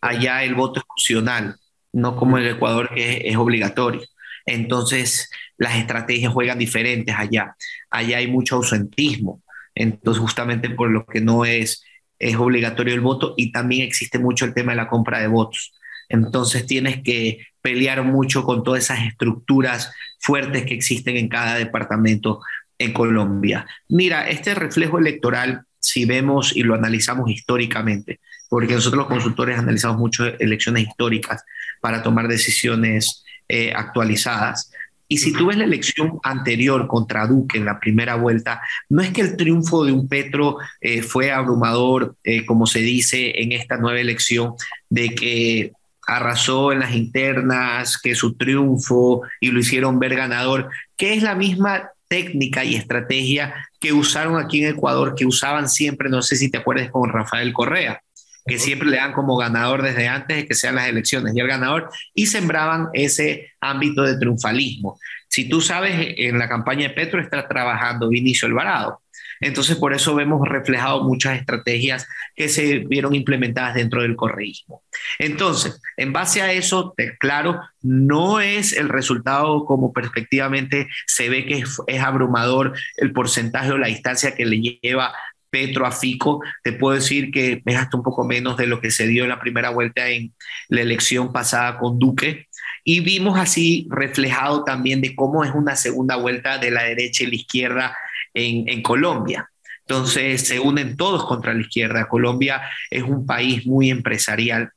Allá 0.00 0.44
el 0.44 0.54
voto 0.54 0.80
es 0.80 0.86
opcional, 0.88 1.56
no 1.92 2.16
como 2.16 2.38
en 2.38 2.46
Ecuador 2.46 2.90
que 2.94 3.28
es, 3.28 3.36
obligatorio. 3.36 4.02
Entonces, 4.46 5.30
las 5.58 5.76
estrategias 5.76 6.32
juegan 6.32 6.58
diferentes 6.58 7.14
allá. 7.16 7.56
Allá 7.90 8.18
hay 8.18 8.28
mucho 8.28 8.56
ausentismo. 8.56 9.42
Entonces, 9.74 10.20
justamente 10.20 10.70
por 10.70 10.90
lo 10.90 11.04
que 11.04 11.20
no 11.20 11.44
es 11.44 11.84
es 12.18 12.36
obligatorio 12.36 12.94
el 12.94 13.00
voto 13.00 13.34
y 13.36 13.52
también 13.52 13.86
existe 13.86 14.18
mucho 14.18 14.44
el 14.44 14.54
tema 14.54 14.72
de 14.72 14.76
la 14.76 14.88
compra 14.88 15.20
de 15.20 15.28
votos. 15.28 15.72
Entonces 16.08 16.66
tienes 16.66 17.02
que 17.02 17.46
pelear 17.60 18.02
mucho 18.02 18.44
con 18.44 18.64
todas 18.64 18.84
esas 18.84 19.06
estructuras 19.06 19.92
fuertes 20.18 20.64
que 20.64 20.74
existen 20.74 21.16
en 21.16 21.28
cada 21.28 21.54
departamento 21.54 22.40
en 22.78 22.92
Colombia. 22.92 23.66
Mira, 23.88 24.28
este 24.28 24.54
reflejo 24.54 24.98
electoral, 24.98 25.62
si 25.78 26.04
vemos 26.04 26.56
y 26.56 26.62
lo 26.62 26.74
analizamos 26.74 27.30
históricamente, 27.30 28.20
porque 28.48 28.74
nosotros 28.74 28.98
los 28.98 29.08
consultores 29.08 29.58
analizamos 29.58 29.98
mucho 29.98 30.26
elecciones 30.38 30.88
históricas 30.88 31.44
para 31.80 32.02
tomar 32.02 32.28
decisiones 32.28 33.24
eh, 33.48 33.72
actualizadas, 33.74 34.72
y 35.08 35.18
si 35.18 35.32
tú 35.32 35.46
ves 35.46 35.56
la 35.56 35.64
elección 35.64 36.20
anterior 36.22 36.86
contra 36.86 37.26
Duque 37.26 37.56
en 37.56 37.64
la 37.64 37.80
primera 37.80 38.16
vuelta, 38.16 38.60
no 38.90 39.00
es 39.00 39.10
que 39.10 39.22
el 39.22 39.36
triunfo 39.36 39.84
de 39.84 39.92
un 39.92 40.06
Petro 40.06 40.58
eh, 40.80 41.02
fue 41.02 41.32
abrumador, 41.32 42.14
eh, 42.24 42.44
como 42.44 42.66
se 42.66 42.80
dice 42.80 43.40
en 43.40 43.52
esta 43.52 43.78
nueva 43.78 44.00
elección, 44.00 44.52
de 44.90 45.14
que 45.14 45.72
arrasó 46.06 46.72
en 46.72 46.80
las 46.80 46.94
internas, 46.94 47.98
que 47.98 48.14
su 48.14 48.34
triunfo 48.34 49.22
y 49.40 49.50
lo 49.50 49.60
hicieron 49.60 49.98
ver 49.98 50.14
ganador, 50.14 50.68
que 50.96 51.14
es 51.14 51.22
la 51.22 51.34
misma 51.34 51.90
técnica 52.08 52.64
y 52.64 52.74
estrategia 52.74 53.54
que 53.80 53.92
usaron 53.92 54.36
aquí 54.36 54.62
en 54.62 54.74
Ecuador, 54.74 55.14
que 55.14 55.26
usaban 55.26 55.68
siempre, 55.68 56.08
no 56.08 56.22
sé 56.22 56.36
si 56.36 56.50
te 56.50 56.58
acuerdas 56.58 56.90
con 56.90 57.10
Rafael 57.10 57.52
Correa 57.52 58.02
que 58.48 58.58
siempre 58.58 58.88
le 58.88 58.96
dan 58.96 59.12
como 59.12 59.36
ganador 59.36 59.82
desde 59.82 60.08
antes 60.08 60.36
de 60.36 60.46
que 60.46 60.54
sean 60.54 60.74
las 60.74 60.88
elecciones 60.88 61.34
y 61.34 61.40
el 61.40 61.46
ganador, 61.46 61.90
y 62.14 62.26
sembraban 62.26 62.88
ese 62.92 63.52
ámbito 63.60 64.02
de 64.02 64.18
triunfalismo. 64.18 64.98
Si 65.28 65.48
tú 65.48 65.60
sabes, 65.60 66.14
en 66.16 66.38
la 66.38 66.48
campaña 66.48 66.88
de 66.88 66.94
Petro 66.94 67.20
está 67.20 67.46
trabajando 67.46 68.08
Vinicio 68.08 68.48
Alvarado. 68.48 69.02
Entonces, 69.40 69.76
por 69.76 69.94
eso 69.94 70.14
vemos 70.14 70.48
reflejado 70.48 71.04
muchas 71.04 71.38
estrategias 71.38 72.08
que 72.34 72.48
se 72.48 72.80
vieron 72.80 73.14
implementadas 73.14 73.74
dentro 73.74 74.02
del 74.02 74.16
correísmo. 74.16 74.82
Entonces, 75.18 75.80
en 75.96 76.12
base 76.12 76.42
a 76.42 76.52
eso, 76.52 76.94
claro, 77.20 77.60
no 77.80 78.40
es 78.40 78.72
el 78.72 78.88
resultado 78.88 79.64
como 79.64 79.92
perspectivamente 79.92 80.88
se 81.06 81.28
ve 81.28 81.46
que 81.46 81.58
es, 81.58 81.80
es 81.86 82.02
abrumador 82.02 82.72
el 82.96 83.12
porcentaje 83.12 83.70
o 83.70 83.78
la 83.78 83.88
distancia 83.88 84.34
que 84.34 84.46
le 84.46 84.60
lleva 84.82 85.14
Petro 85.50 85.86
a 85.86 85.92
Fico, 85.92 86.40
te 86.62 86.72
puedo 86.72 86.94
decir 86.94 87.30
que 87.30 87.62
es 87.64 87.76
hasta 87.76 87.96
un 87.96 88.02
poco 88.02 88.24
menos 88.24 88.56
de 88.56 88.66
lo 88.66 88.80
que 88.80 88.90
se 88.90 89.06
dio 89.06 89.24
en 89.24 89.30
la 89.30 89.40
primera 89.40 89.70
vuelta 89.70 90.08
en 90.08 90.34
la 90.68 90.82
elección 90.82 91.32
pasada 91.32 91.78
con 91.78 91.98
Duque. 91.98 92.46
Y 92.84 93.00
vimos 93.00 93.38
así 93.38 93.86
reflejado 93.90 94.64
también 94.64 95.00
de 95.00 95.14
cómo 95.14 95.44
es 95.44 95.52
una 95.54 95.76
segunda 95.76 96.16
vuelta 96.16 96.58
de 96.58 96.70
la 96.70 96.84
derecha 96.84 97.24
y 97.24 97.28
la 97.28 97.36
izquierda 97.36 97.96
en, 98.34 98.68
en 98.68 98.82
Colombia. 98.82 99.50
Entonces 99.80 100.46
se 100.46 100.60
unen 100.60 100.96
todos 100.96 101.24
contra 101.24 101.54
la 101.54 101.60
izquierda. 101.60 102.08
Colombia 102.08 102.62
es 102.90 103.02
un 103.02 103.24
país 103.26 103.66
muy 103.66 103.90
empresarial. 103.90 104.70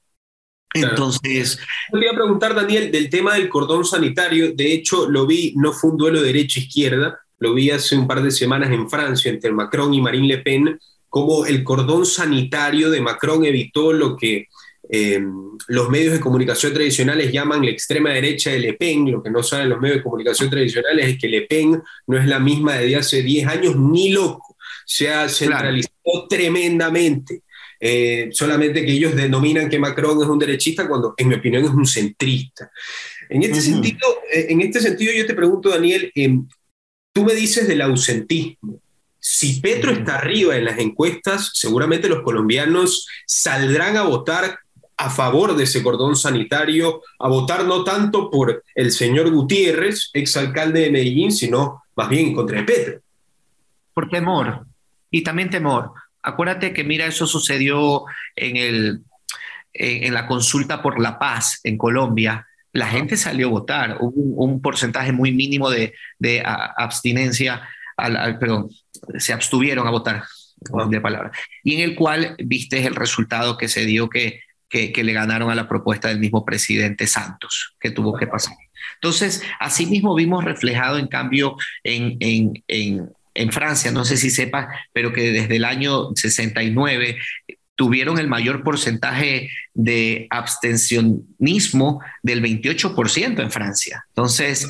Entonces... 0.74 1.60
Te 1.92 1.98
voy 1.98 2.08
a 2.08 2.14
preguntar, 2.14 2.56
Daniel, 2.56 2.92
del 2.92 3.10
tema 3.10 3.36
del 3.36 3.50
cordón 3.50 3.84
sanitario. 3.84 4.54
De 4.54 4.74
hecho, 4.74 5.10
lo 5.10 5.28
vi, 5.28 5.54
no 5.58 5.74
fue 5.74 5.92
un 5.92 5.98
duelo 5.98 6.22
derecha-izquierda, 6.22 7.20
lo 7.42 7.56
vi 7.56 7.72
hace 7.72 7.98
un 7.98 8.08
par 8.08 8.22
de 8.22 8.32
semanas 8.32 8.72
en 8.72 8.88
Francia 8.90 9.32
entre 9.32 9.52
Macron 9.52 9.94
y 9.94 10.00
Marine 10.00 10.28
Le 10.28 10.38
Pen, 10.38 10.80
como 11.10 11.46
el 11.46 11.64
cordón 11.64 12.06
sanitario 12.06 12.92
de 12.92 13.02
Macron 13.02 13.44
evitó 13.44 13.92
lo 13.92 14.16
que 14.16 14.48
eh, 14.90 15.20
los 15.68 15.90
medios 15.90 16.14
de 16.14 16.20
comunicación 16.20 16.72
tradicionales 16.72 17.32
llaman 17.32 17.66
la 17.66 17.72
extrema 17.72 18.12
derecha 18.12 18.52
de 18.52 18.60
Le 18.60 18.74
Pen. 18.74 19.12
Lo 19.12 19.24
que 19.24 19.32
no 19.32 19.42
saben 19.42 19.70
los 19.70 19.80
medios 19.80 19.98
de 19.98 20.04
comunicación 20.04 20.52
tradicionales 20.52 21.08
es 21.08 21.18
que 21.18 21.28
Le 21.28 21.42
Pen 21.42 21.82
no 22.06 22.18
es 22.18 22.28
la 22.28 22.40
misma 22.40 22.76
de 22.76 22.96
hace 22.96 23.24
10 23.24 23.48
años 23.48 23.76
ni 23.76 24.10
loco. 24.10 24.56
Se 24.86 25.10
ha 25.10 25.28
centralizado 25.28 26.28
tremendamente. 26.30 27.42
Eh, 27.80 28.30
solamente 28.32 28.86
que 28.86 28.92
ellos 28.92 29.16
denominan 29.16 29.68
que 29.68 29.80
Macron 29.80 30.22
es 30.22 30.30
un 30.30 30.38
derechista 30.38 30.88
cuando 30.88 31.16
en 31.18 31.28
mi 31.28 31.34
opinión 31.34 31.66
es 31.66 31.72
un 31.72 31.88
centrista. 31.88 32.72
En 33.28 33.42
este, 33.42 33.62
sentido, 33.62 34.08
eh, 34.32 34.46
en 34.50 34.62
este 34.62 34.80
sentido 34.80 35.12
yo 35.14 35.26
te 35.26 35.34
pregunto, 35.34 35.70
Daniel, 35.70 36.12
tú 37.14 37.24
me 37.24 37.34
dices 37.34 37.68
del 37.68 37.82
ausentismo. 37.82 38.80
Si 39.20 39.62
Petro 39.62 39.92
está 39.92 40.16
arriba 40.16 40.56
en 40.56 40.66
las 40.66 40.80
encuestas, 40.80 41.52
seguramente 41.54 42.10
los 42.10 42.24
colombianos 42.24 43.08
saldrán 43.26 43.98
a 43.98 44.04
votar 44.04 44.60
a 44.98 45.10
favor 45.10 45.56
de 45.56 45.64
ese 45.64 45.82
cordón 45.84 46.16
sanitario, 46.16 47.02
a 47.20 47.28
votar 47.28 47.66
no 47.66 47.84
tanto 47.84 48.30
por 48.30 48.64
el 48.76 48.92
señor 48.92 49.32
Gutiérrez, 49.32 50.10
exalcalde 50.14 50.82
de 50.82 50.92
Medellín, 50.92 51.32
sino 51.32 51.84
más 51.96 52.10
bien 52.10 52.34
contra 52.34 52.66
Petro. 52.66 53.02
Por 53.94 54.10
temor, 54.10 54.66
y 55.12 55.24
también 55.24 55.50
temor. 55.50 55.92
Acuérdate 56.24 56.74
que, 56.74 56.84
mira, 56.84 57.06
eso 57.06 57.28
sucedió 57.28 58.06
en, 58.36 58.58
el, 58.58 59.02
en, 59.74 60.14
la 60.14 60.28
consulta 60.28 60.82
por 60.82 61.00
la 61.00 61.20
paz 61.20 61.60
en 61.64 61.78
Colombia. 61.78 62.48
La 62.74 62.88
gente 62.88 63.18
salió 63.18 63.48
a 63.48 63.52
votar, 63.52 63.98
hubo 64.00 64.44
un, 64.44 64.62
porcentaje 64.62 65.12
muy 65.12 65.32
mínimo 65.32 65.70
de, 65.70 65.94
de 66.20 66.42
abstinencia, 66.46 67.68
al, 67.98 68.40
perdón, 68.40 68.70
se 69.18 69.34
abstuvieron 69.34 69.88
a 69.88 69.92
votar, 69.92 70.24
de 70.90 71.02
palabra, 71.02 71.32
y 71.64 71.76
en 71.76 71.90
el 71.90 71.96
cual 71.96 72.36
viste 72.38 72.86
el 72.86 72.96
resultado 72.96 73.58
que 73.58 73.68
se 73.68 73.86
dio 73.86 74.10
que 74.10 74.42
que, 74.72 75.04
le 75.04 75.14
ganaron 75.14 75.52
a 75.52 75.56
la 75.56 75.68
propuesta 75.68 76.08
del 76.08 76.20
mismo 76.20 76.46
presidente 76.46 77.06
Santos, 77.06 77.76
que 77.80 77.92
tuvo 77.92 78.16
que 78.16 78.26
pasar. 78.26 78.56
Entonces, 78.96 79.44
asimismo 79.60 80.16
vimos 80.16 80.44
reflejado, 80.44 80.98
en 80.98 81.08
cambio, 81.08 81.58
en, 81.84 82.18
en, 82.20 82.64
en, 82.68 83.10
en 83.34 83.52
Francia, 83.52 83.92
no 83.92 84.06
sé 84.06 84.18
si 84.18 84.30
sepas, 84.30 84.68
pero 84.94 85.12
que 85.12 85.32
desde 85.32 85.58
el 85.58 85.66
año 85.66 86.10
69 86.16 87.18
tuvieron 87.82 88.20
el 88.20 88.28
mayor 88.28 88.64
porcentaje 88.64 89.50
de 89.74 90.28
abstencionismo 90.30 92.00
del 92.22 92.40
28% 92.40 93.42
en 93.42 93.52
Francia. 93.52 94.06
Entonces... 94.10 94.68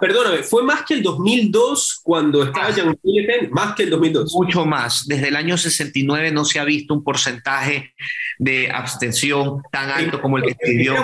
perdóname, 0.00 0.44
¿fue 0.44 0.62
más 0.62 0.82
que 0.82 0.94
el 0.94 1.02
2002 1.02 2.02
cuando 2.04 2.44
estaba 2.44 2.70
Jean 2.70 2.96
Le 3.02 3.24
Pen? 3.24 3.50
Más 3.50 3.74
que 3.74 3.82
el 3.82 3.90
2002. 3.90 4.32
Mucho 4.34 4.64
más. 4.64 5.08
Desde 5.08 5.26
el 5.26 5.34
año 5.34 5.58
69 5.58 6.30
no 6.30 6.44
se 6.44 6.60
ha 6.60 6.64
visto 6.64 6.94
un 6.94 7.02
porcentaje 7.02 7.92
de 8.38 8.70
abstención 8.70 9.60
tan 9.72 9.90
alto 9.90 10.20
como 10.20 10.38
el 10.38 10.44
que 10.44 10.70
dio. 10.76 10.94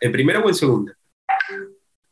¿En 0.00 0.12
primera 0.12 0.40
o 0.40 0.48
en 0.48 0.54
segunda? 0.54 0.94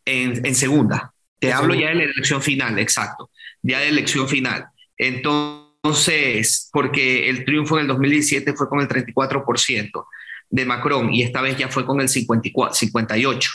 En, 0.05 0.45
en 0.45 0.55
segunda. 0.55 1.15
Te 1.39 1.55
hablo 1.55 1.73
ya 1.73 1.89
de 1.89 1.95
la 1.95 2.05
elección 2.05 2.43
final, 2.43 2.79
exacto. 2.79 3.31
Ya 3.63 3.79
de 3.79 3.89
elección 3.89 4.29
final. 4.29 4.67
Entonces 4.99 5.68
entonces, 5.83 6.69
porque 6.73 7.29
el 7.29 7.45
triunfo 7.45 7.77
en 7.77 7.83
el 7.83 7.89
2017 7.89 8.53
fue 8.55 8.69
con 8.69 8.81
el 8.81 8.89
34% 8.89 10.07
de 10.51 10.65
Macron 10.65 11.13
y 11.13 11.23
esta 11.23 11.41
vez 11.41 11.57
ya 11.57 11.69
fue 11.69 11.87
con 11.87 12.01
el 12.01 12.09
54, 12.09 12.75
58%. 12.75 13.49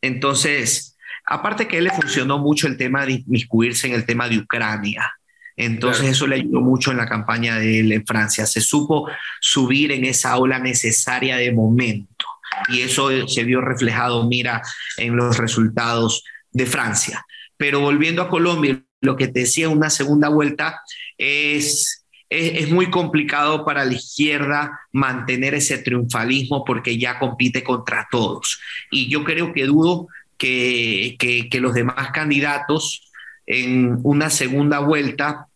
Entonces, 0.00 0.96
aparte 1.26 1.68
que 1.68 1.78
él 1.78 1.84
le 1.84 1.90
funcionó 1.90 2.38
mucho 2.38 2.66
el 2.66 2.76
tema 2.76 3.04
de 3.04 3.12
inmiscuirse 3.12 3.88
en 3.88 3.94
el 3.94 4.06
tema 4.06 4.28
de 4.28 4.38
Ucrania. 4.38 5.12
Entonces 5.58 6.06
eso 6.08 6.26
le 6.26 6.36
ayudó 6.36 6.60
mucho 6.60 6.90
en 6.90 6.98
la 6.98 7.08
campaña 7.08 7.56
de 7.56 7.80
él 7.80 7.92
en 7.92 8.06
Francia. 8.06 8.46
Se 8.46 8.60
supo 8.60 9.08
subir 9.40 9.90
en 9.92 10.04
esa 10.04 10.36
ola 10.36 10.58
necesaria 10.58 11.36
de 11.36 11.52
momento. 11.52 12.26
Y 12.68 12.82
eso 12.82 13.26
se 13.26 13.44
vio 13.44 13.60
reflejado, 13.60 14.26
mira, 14.26 14.62
en 14.96 15.16
los 15.16 15.36
resultados 15.38 16.24
de 16.52 16.66
Francia. 16.66 17.24
Pero 17.56 17.80
volviendo 17.80 18.22
a 18.22 18.28
Colombia, 18.28 18.82
lo 19.06 19.16
que 19.16 19.28
te 19.28 19.40
decía, 19.40 19.68
una 19.68 19.88
segunda 19.88 20.28
vuelta 20.28 20.82
es, 21.16 22.04
es, 22.28 22.70
muy 22.70 22.90
complicado 22.90 23.64
para 23.64 23.84
la 23.84 23.94
izquierda 23.94 24.80
mantener 24.92 25.54
ese 25.54 25.78
triunfalismo 25.78 26.64
porque 26.64 26.98
ya 26.98 27.18
compite 27.18 27.64
contra 27.64 28.06
todos. 28.10 28.60
Y 28.90 29.08
yo 29.08 29.24
creo 29.24 29.52
que 29.54 29.64
dudo 29.64 30.08
que, 30.36 31.16
que, 31.18 31.60
los 31.60 31.72
demás 31.72 32.10
candidatos 32.12 33.10
en 33.46 34.00
una 34.02 34.28
segunda 34.28 34.80
vuelta, 34.80 35.46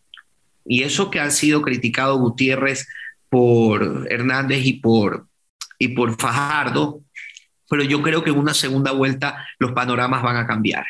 y 0.65 0.83
eso 0.83 1.11
que 1.11 1.19
han 1.19 1.31
sido 1.31 1.61
criticados 1.61 2.19
Gutiérrez 2.19 2.87
por 3.29 4.07
Hernández 4.09 4.65
y 4.65 4.73
por, 4.73 5.27
y 5.77 5.89
por 5.89 6.17
Fajardo, 6.19 7.01
pero 7.69 7.83
yo 7.83 8.01
creo 8.01 8.23
que 8.23 8.31
en 8.31 8.37
una 8.37 8.53
segunda 8.53 8.91
vuelta 8.91 9.45
los 9.59 9.73
panoramas 9.73 10.23
van 10.23 10.37
a 10.37 10.47
cambiar. 10.47 10.85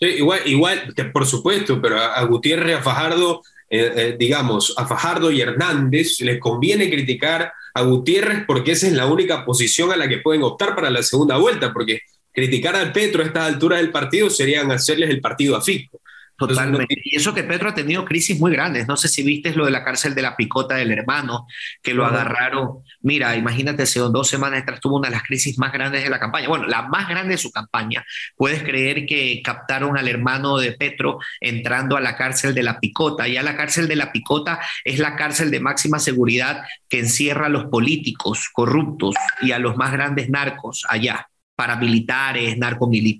Igual, 0.00 0.40
igual, 0.46 0.94
por 1.12 1.26
supuesto, 1.26 1.80
pero 1.80 1.98
a, 1.98 2.22
Gutiérrez, 2.24 2.78
a 2.78 2.82
Fajardo, 2.82 3.42
eh, 3.68 3.92
eh, 3.96 4.16
digamos, 4.18 4.74
a 4.76 4.86
Fajardo 4.86 5.30
y 5.30 5.40
Hernández 5.40 6.20
les 6.20 6.38
conviene 6.38 6.88
criticar 6.88 7.52
a 7.74 7.82
Gutiérrez 7.82 8.44
porque 8.46 8.72
esa 8.72 8.86
es 8.86 8.92
la 8.92 9.06
única 9.06 9.44
posición 9.44 9.92
a 9.92 9.96
la 9.96 10.08
que 10.08 10.18
pueden 10.18 10.42
optar 10.42 10.74
para 10.74 10.90
la 10.90 11.02
segunda 11.02 11.36
vuelta, 11.36 11.72
porque 11.72 12.00
criticar 12.32 12.76
al 12.76 12.92
Petro 12.92 13.22
a 13.22 13.26
esta 13.26 13.44
altura 13.44 13.78
del 13.78 13.90
partido 13.90 14.30
serían 14.30 14.70
hacerles 14.70 15.10
el 15.10 15.20
partido 15.20 15.56
a 15.56 15.60
Fico. 15.60 16.00
Totalmente. 16.38 16.94
y 17.02 17.16
eso 17.16 17.34
que 17.34 17.42
Petro 17.42 17.68
ha 17.68 17.74
tenido 17.74 18.04
crisis 18.04 18.38
muy 18.38 18.52
grandes. 18.52 18.86
No 18.86 18.96
sé 18.96 19.08
si 19.08 19.24
viste 19.24 19.52
lo 19.54 19.64
de 19.64 19.72
la 19.72 19.82
cárcel 19.82 20.14
de 20.14 20.22
la 20.22 20.36
picota 20.36 20.76
del 20.76 20.92
hermano, 20.92 21.48
que 21.82 21.94
lo 21.94 22.06
agarraron. 22.06 22.84
Mira, 23.02 23.34
imagínate, 23.34 23.82
hace 23.82 23.98
dos 23.98 24.28
semanas 24.28 24.62
atrás 24.62 24.78
tuvo 24.78 24.98
una 24.98 25.08
de 25.08 25.16
las 25.16 25.24
crisis 25.24 25.58
más 25.58 25.72
grandes 25.72 26.04
de 26.04 26.10
la 26.10 26.20
campaña. 26.20 26.46
Bueno, 26.48 26.68
la 26.68 26.82
más 26.82 27.08
grande 27.08 27.34
de 27.34 27.38
su 27.38 27.50
campaña. 27.50 28.04
Puedes 28.36 28.62
creer 28.62 29.04
que 29.04 29.42
captaron 29.42 29.98
al 29.98 30.06
hermano 30.06 30.58
de 30.58 30.72
Petro 30.72 31.18
entrando 31.40 31.96
a 31.96 32.00
la 32.00 32.16
cárcel 32.16 32.54
de 32.54 32.62
la 32.62 32.78
picota. 32.78 33.26
Ya 33.26 33.42
la 33.42 33.56
cárcel 33.56 33.88
de 33.88 33.96
la 33.96 34.12
picota 34.12 34.60
es 34.84 35.00
la 35.00 35.16
cárcel 35.16 35.50
de 35.50 35.58
máxima 35.58 35.98
seguridad 35.98 36.62
que 36.88 37.00
encierra 37.00 37.46
a 37.46 37.50
los 37.50 37.64
políticos 37.64 38.48
corruptos 38.52 39.16
y 39.42 39.50
a 39.50 39.58
los 39.58 39.76
más 39.76 39.90
grandes 39.90 40.30
narcos 40.30 40.86
allá 40.88 41.28
paramilitares, 41.58 42.56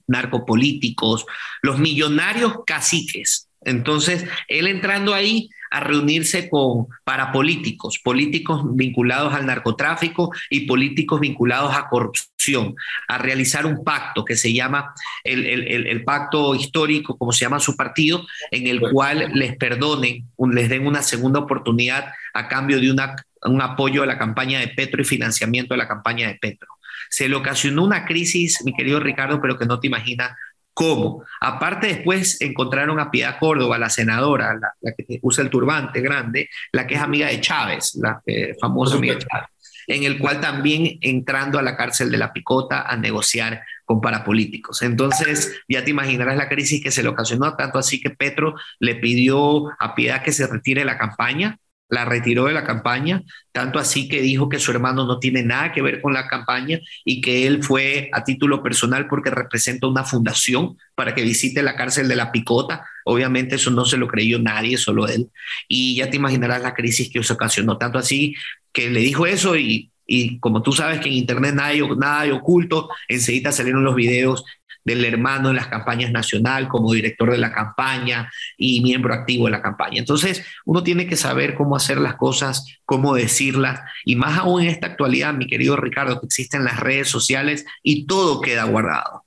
narcopolíticos, 0.06 1.26
los 1.60 1.80
millonarios 1.80 2.60
caciques. 2.64 3.48
Entonces, 3.62 4.24
él 4.46 4.68
entrando 4.68 5.12
ahí 5.12 5.50
a 5.72 5.80
reunirse 5.80 6.48
con 6.48 6.86
parapolíticos, 7.02 7.98
políticos 7.98 8.62
vinculados 8.76 9.34
al 9.34 9.44
narcotráfico 9.44 10.30
y 10.50 10.66
políticos 10.66 11.18
vinculados 11.18 11.74
a 11.74 11.88
corrupción, 11.88 12.76
a 13.08 13.18
realizar 13.18 13.66
un 13.66 13.82
pacto 13.82 14.24
que 14.24 14.36
se 14.36 14.52
llama 14.52 14.94
el, 15.24 16.04
pacto 16.04 16.54
histórico, 16.54 17.18
como 17.18 17.32
se 17.32 17.44
llama 17.44 17.58
su 17.58 17.76
partido, 17.76 18.24
en 18.52 18.68
el 18.68 18.80
cual 18.80 19.32
les 19.34 19.56
perdonen, 19.56 20.28
les 20.52 20.68
den 20.68 20.86
una 20.86 21.02
segunda 21.02 21.40
oportunidad 21.40 22.12
a 22.34 22.46
cambio 22.46 22.80
de 22.80 22.92
un 22.92 23.60
apoyo 23.60 24.04
a 24.04 24.06
la 24.06 24.16
campaña 24.16 24.60
de 24.60 24.68
Petro 24.68 25.02
y 25.02 25.04
financiamiento 25.04 25.74
de 25.74 25.78
la 25.78 25.88
campaña 25.88 26.28
de 26.28 26.36
Petro. 26.36 26.77
Se 27.10 27.28
le 27.28 27.36
ocasionó 27.36 27.84
una 27.84 28.04
crisis, 28.04 28.62
mi 28.64 28.72
querido 28.72 29.00
Ricardo, 29.00 29.40
pero 29.40 29.58
que 29.58 29.66
no 29.66 29.80
te 29.80 29.86
imaginas 29.86 30.32
cómo. 30.78 31.24
Aparte, 31.40 31.88
después 31.88 32.40
encontraron 32.40 33.00
a 33.00 33.10
Piedad 33.10 33.40
Córdoba, 33.40 33.78
la 33.78 33.90
senadora, 33.90 34.56
la, 34.80 34.92
que 34.92 35.18
usa 35.22 35.42
el 35.42 35.50
turbante 35.50 36.00
grande, 36.00 36.48
la 36.70 36.86
que 36.86 36.94
es 36.94 37.00
amiga 37.00 37.26
de 37.26 37.40
Chávez, 37.40 37.96
la 37.96 38.22
eh, 38.24 38.54
famosa 38.60 38.96
amiga 38.96 39.14
de 39.14 39.26
Chávez, 39.26 39.48
en 39.88 40.04
el 40.04 40.20
cual 40.20 40.40
también 40.40 40.96
entrando 41.00 41.58
a 41.58 41.62
la 41.62 41.76
cárcel 41.76 42.12
de 42.12 42.18
la 42.18 42.32
Picota 42.32 42.82
a 42.82 42.96
negociar 42.96 43.64
con 43.84 44.00
parapolíticos. 44.00 44.82
Entonces, 44.82 45.62
ya 45.66 45.82
te 45.82 45.90
imaginarás 45.90 46.36
la 46.36 46.48
crisis 46.48 46.80
que 46.80 46.92
se 46.92 47.02
le 47.02 47.08
ocasionó, 47.08 47.56
tanto 47.56 47.80
así 47.80 48.00
que 48.00 48.10
Petro 48.10 48.54
le 48.78 48.94
pidió 48.94 49.70
a 49.80 49.96
Piedad 49.96 50.22
que 50.22 50.30
se 50.30 50.46
retire 50.46 50.82
de 50.82 50.86
la 50.86 50.96
campaña, 50.96 51.58
la 51.88 52.04
retiró 52.04 52.44
de 52.44 52.52
la 52.52 52.64
campaña, 52.64 53.22
tanto 53.52 53.78
así 53.78 54.08
que 54.08 54.20
dijo 54.20 54.48
que 54.48 54.58
su 54.58 54.70
hermano 54.70 55.06
no 55.06 55.18
tiene 55.18 55.42
nada 55.42 55.72
que 55.72 55.82
ver 55.82 56.00
con 56.00 56.12
la 56.12 56.28
campaña 56.28 56.80
y 57.04 57.20
que 57.20 57.46
él 57.46 57.62
fue 57.62 58.10
a 58.12 58.24
título 58.24 58.62
personal 58.62 59.06
porque 59.08 59.30
representa 59.30 59.86
una 59.86 60.04
fundación 60.04 60.76
para 60.94 61.14
que 61.14 61.22
visite 61.22 61.62
la 61.62 61.76
cárcel 61.76 62.08
de 62.08 62.16
la 62.16 62.30
Picota. 62.30 62.84
Obviamente 63.04 63.56
eso 63.56 63.70
no 63.70 63.84
se 63.84 63.96
lo 63.96 64.06
creyó 64.08 64.38
nadie, 64.38 64.76
solo 64.76 65.08
él. 65.08 65.30
Y 65.66 65.96
ya 65.96 66.10
te 66.10 66.16
imaginarás 66.16 66.62
la 66.62 66.74
crisis 66.74 67.10
que 67.10 67.22
se 67.22 67.32
ocasionó, 67.32 67.78
tanto 67.78 67.98
así 67.98 68.34
que 68.72 68.90
le 68.90 69.00
dijo 69.00 69.26
eso 69.26 69.56
y, 69.56 69.90
como 70.40 70.62
tú 70.62 70.72
sabes 70.72 71.00
que 71.00 71.08
en 71.08 71.14
Internet 71.14 71.54
nada 71.54 71.68
hay, 71.68 71.80
nada 71.96 72.20
hay 72.20 72.30
oculto, 72.30 72.88
enseguida 73.08 73.52
salieron 73.52 73.84
los 73.84 73.94
videos 73.94 74.44
del 74.88 75.04
hermano 75.04 75.50
en 75.50 75.56
las 75.56 75.68
campañas 75.68 76.10
nacional 76.10 76.68
como 76.68 76.92
director 76.92 77.30
de 77.30 77.38
la 77.38 77.52
campaña 77.52 78.30
y 78.56 78.80
miembro 78.82 79.14
activo 79.14 79.44
de 79.44 79.52
la 79.52 79.62
campaña. 79.62 79.98
Entonces, 79.98 80.44
uno 80.64 80.82
tiene 80.82 81.06
que 81.06 81.16
saber 81.16 81.54
cómo 81.54 81.76
hacer 81.76 81.98
las 81.98 82.16
cosas, 82.16 82.66
cómo 82.84 83.14
decirlas, 83.14 83.80
y 84.04 84.16
más 84.16 84.38
aún 84.38 84.62
en 84.62 84.68
esta 84.68 84.88
actualidad, 84.88 85.34
mi 85.34 85.46
querido 85.46 85.76
Ricardo, 85.76 86.20
que 86.20 86.26
existen 86.26 86.64
las 86.64 86.80
redes 86.80 87.08
sociales 87.08 87.64
y 87.82 88.06
todo 88.06 88.40
queda 88.40 88.64
guardado. 88.64 89.24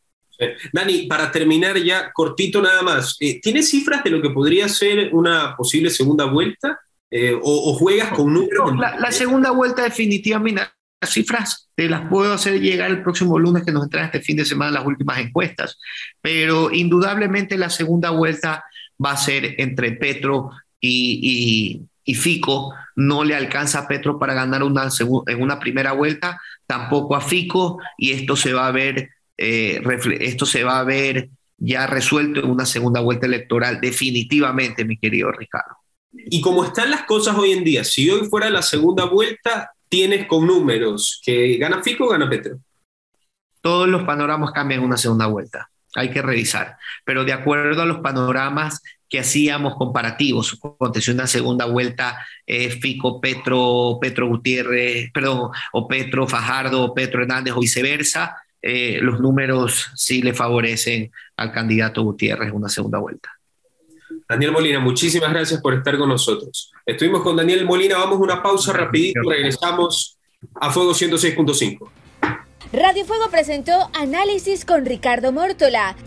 Dani, 0.74 1.04
para 1.04 1.32
terminar 1.32 1.78
ya 1.78 2.12
cortito 2.12 2.62
nada 2.62 2.82
más, 2.82 3.18
eh, 3.20 3.40
¿tienes 3.42 3.70
cifras 3.70 4.04
de 4.04 4.10
lo 4.10 4.22
que 4.22 4.32
podría 4.32 4.68
ser 4.68 5.14
una 5.14 5.56
posible 5.56 5.90
segunda 5.90 6.26
vuelta? 6.26 6.80
Eh, 7.14 7.38
o, 7.42 7.74
juegas 7.74 8.12
con 8.14 8.34
números? 8.34 8.74
la, 8.78 8.98
la, 8.98 9.12
segunda 9.12 9.52
vuelta 9.52 9.84
definitivamente, 9.84 10.62
cifras 11.10 11.70
te 11.76 11.90
las 11.90 12.08
puedo 12.10 12.34
hacer 12.34 12.62
llegar 12.62 12.92
el 12.92 13.02
próximo 13.02 13.40
lunes 13.40 13.64
que 13.64 13.72
nos 13.72 13.84
entran 13.84 14.06
este 14.06 14.22
fin 14.22 14.38
de 14.38 14.46
semana 14.46 14.72
las 14.72 14.86
últimas 14.86 15.20
encuestas, 15.20 15.78
pero 16.22 16.72
indudablemente 16.72 17.58
la 17.58 17.70
segunda 17.70 18.12
vuelta 18.12 18.64
va 19.04 19.12
a 19.12 19.18
ser 19.18 19.56
entre 19.58 19.94
Petro 19.94 20.52
y, 20.80 21.88
y, 22.06 22.16
Fico. 22.16 22.74
No 22.98 23.24
le 23.24 23.36
alcanza 23.36 23.80
a 23.80 23.88
Petro 23.88 24.20
para 24.20 24.34
ganar 24.34 24.64
una 24.64 24.90
en 25.28 25.42
una 25.42 25.60
primera 25.60 25.94
vuelta, 25.94 26.42
tampoco 26.68 27.16
a 27.16 27.22
Fico, 27.22 27.80
y 27.98 28.12
esto 28.12 28.36
se 28.36 28.52
va 28.52 28.68
a 28.68 28.72
ver 28.72 29.10
eh, 29.38 29.82
esto 30.20 30.46
se 30.46 30.64
va 30.64 30.80
a 30.80 30.84
ver 30.84 31.30
ya 31.58 31.88
resuelto 31.88 32.42
en 32.42 32.50
una 32.50 32.66
segunda 32.66 33.02
vuelta 33.02 33.26
electoral, 33.26 33.80
definitivamente, 33.82 34.86
mi 34.86 34.98
querido 34.98 35.32
Ricardo. 35.32 35.78
Y 36.12 36.42
como 36.42 36.64
están 36.64 36.92
las 36.92 37.04
cosas 37.04 37.36
hoy 37.36 37.52
en 37.52 37.64
día, 37.64 37.84
si 37.84 38.10
hoy 38.10 38.28
fuera 38.28 38.50
la 38.50 38.62
segunda 38.62 39.06
vuelta, 39.06 39.72
tienes 39.92 40.26
con 40.26 40.48
números 40.48 41.22
que 41.22 41.58
gana 41.58 41.84
Fico 41.84 42.06
o 42.06 42.10
gana 42.10 42.30
Petro. 42.30 42.58
Todos 43.60 43.90
los 43.90 44.04
panoramas 44.04 44.52
cambian 44.52 44.80
una 44.80 44.96
segunda 44.96 45.28
vuelta. 45.28 45.70
Hay 45.96 46.10
que 46.10 46.22
revisar. 46.22 46.78
Pero 47.04 47.26
de 47.26 47.34
acuerdo 47.34 47.82
a 47.82 47.86
los 47.86 48.00
panoramas 48.00 48.82
que 49.10 49.20
hacíamos 49.20 49.76
comparativos, 49.76 50.58
aconteció 50.64 51.14
una 51.14 51.28
segunda 51.28 51.66
vuelta, 51.66 52.26
eh, 52.48 52.70
Fico, 52.70 53.20
Petro, 53.20 53.98
Petro 54.00 54.30
Gutiérrez, 54.30 55.12
perdón, 55.12 55.52
o 55.74 55.88
Petro 55.90 56.26
Fajardo, 56.26 56.86
o 56.86 56.94
Petro 56.94 57.22
Hernández, 57.22 57.54
o 57.54 57.60
viceversa, 57.60 58.38
eh, 58.62 59.00
los 59.02 59.20
números 59.20 59.92
sí 59.96 60.22
le 60.22 60.34
favorecen 60.34 61.12
al 61.36 61.52
candidato 61.52 62.02
Gutiérrez 62.04 62.54
una 62.54 62.70
segunda 62.70 63.00
vuelta. 63.00 63.30
Daniel 64.32 64.54
Molina, 64.54 64.80
muchísimas 64.80 65.30
gracias 65.30 65.60
por 65.60 65.74
estar 65.74 65.98
con 65.98 66.08
nosotros. 66.08 66.72
Estuvimos 66.86 67.22
con 67.22 67.36
Daniel 67.36 67.66
Molina, 67.66 67.98
vamos 67.98 68.18
a 68.18 68.22
una 68.22 68.42
pausa 68.42 68.72
rapidito, 68.72 69.20
regresamos 69.30 70.18
a 70.56 70.72
Fuego 70.72 70.92
106.5. 70.92 71.90
Radio 72.72 73.04
Fuego 73.04 73.30
presentó 73.30 73.90
Análisis 73.94 74.64
con 74.64 74.86
Ricardo 74.86 75.34
Mórtola. 75.34 75.98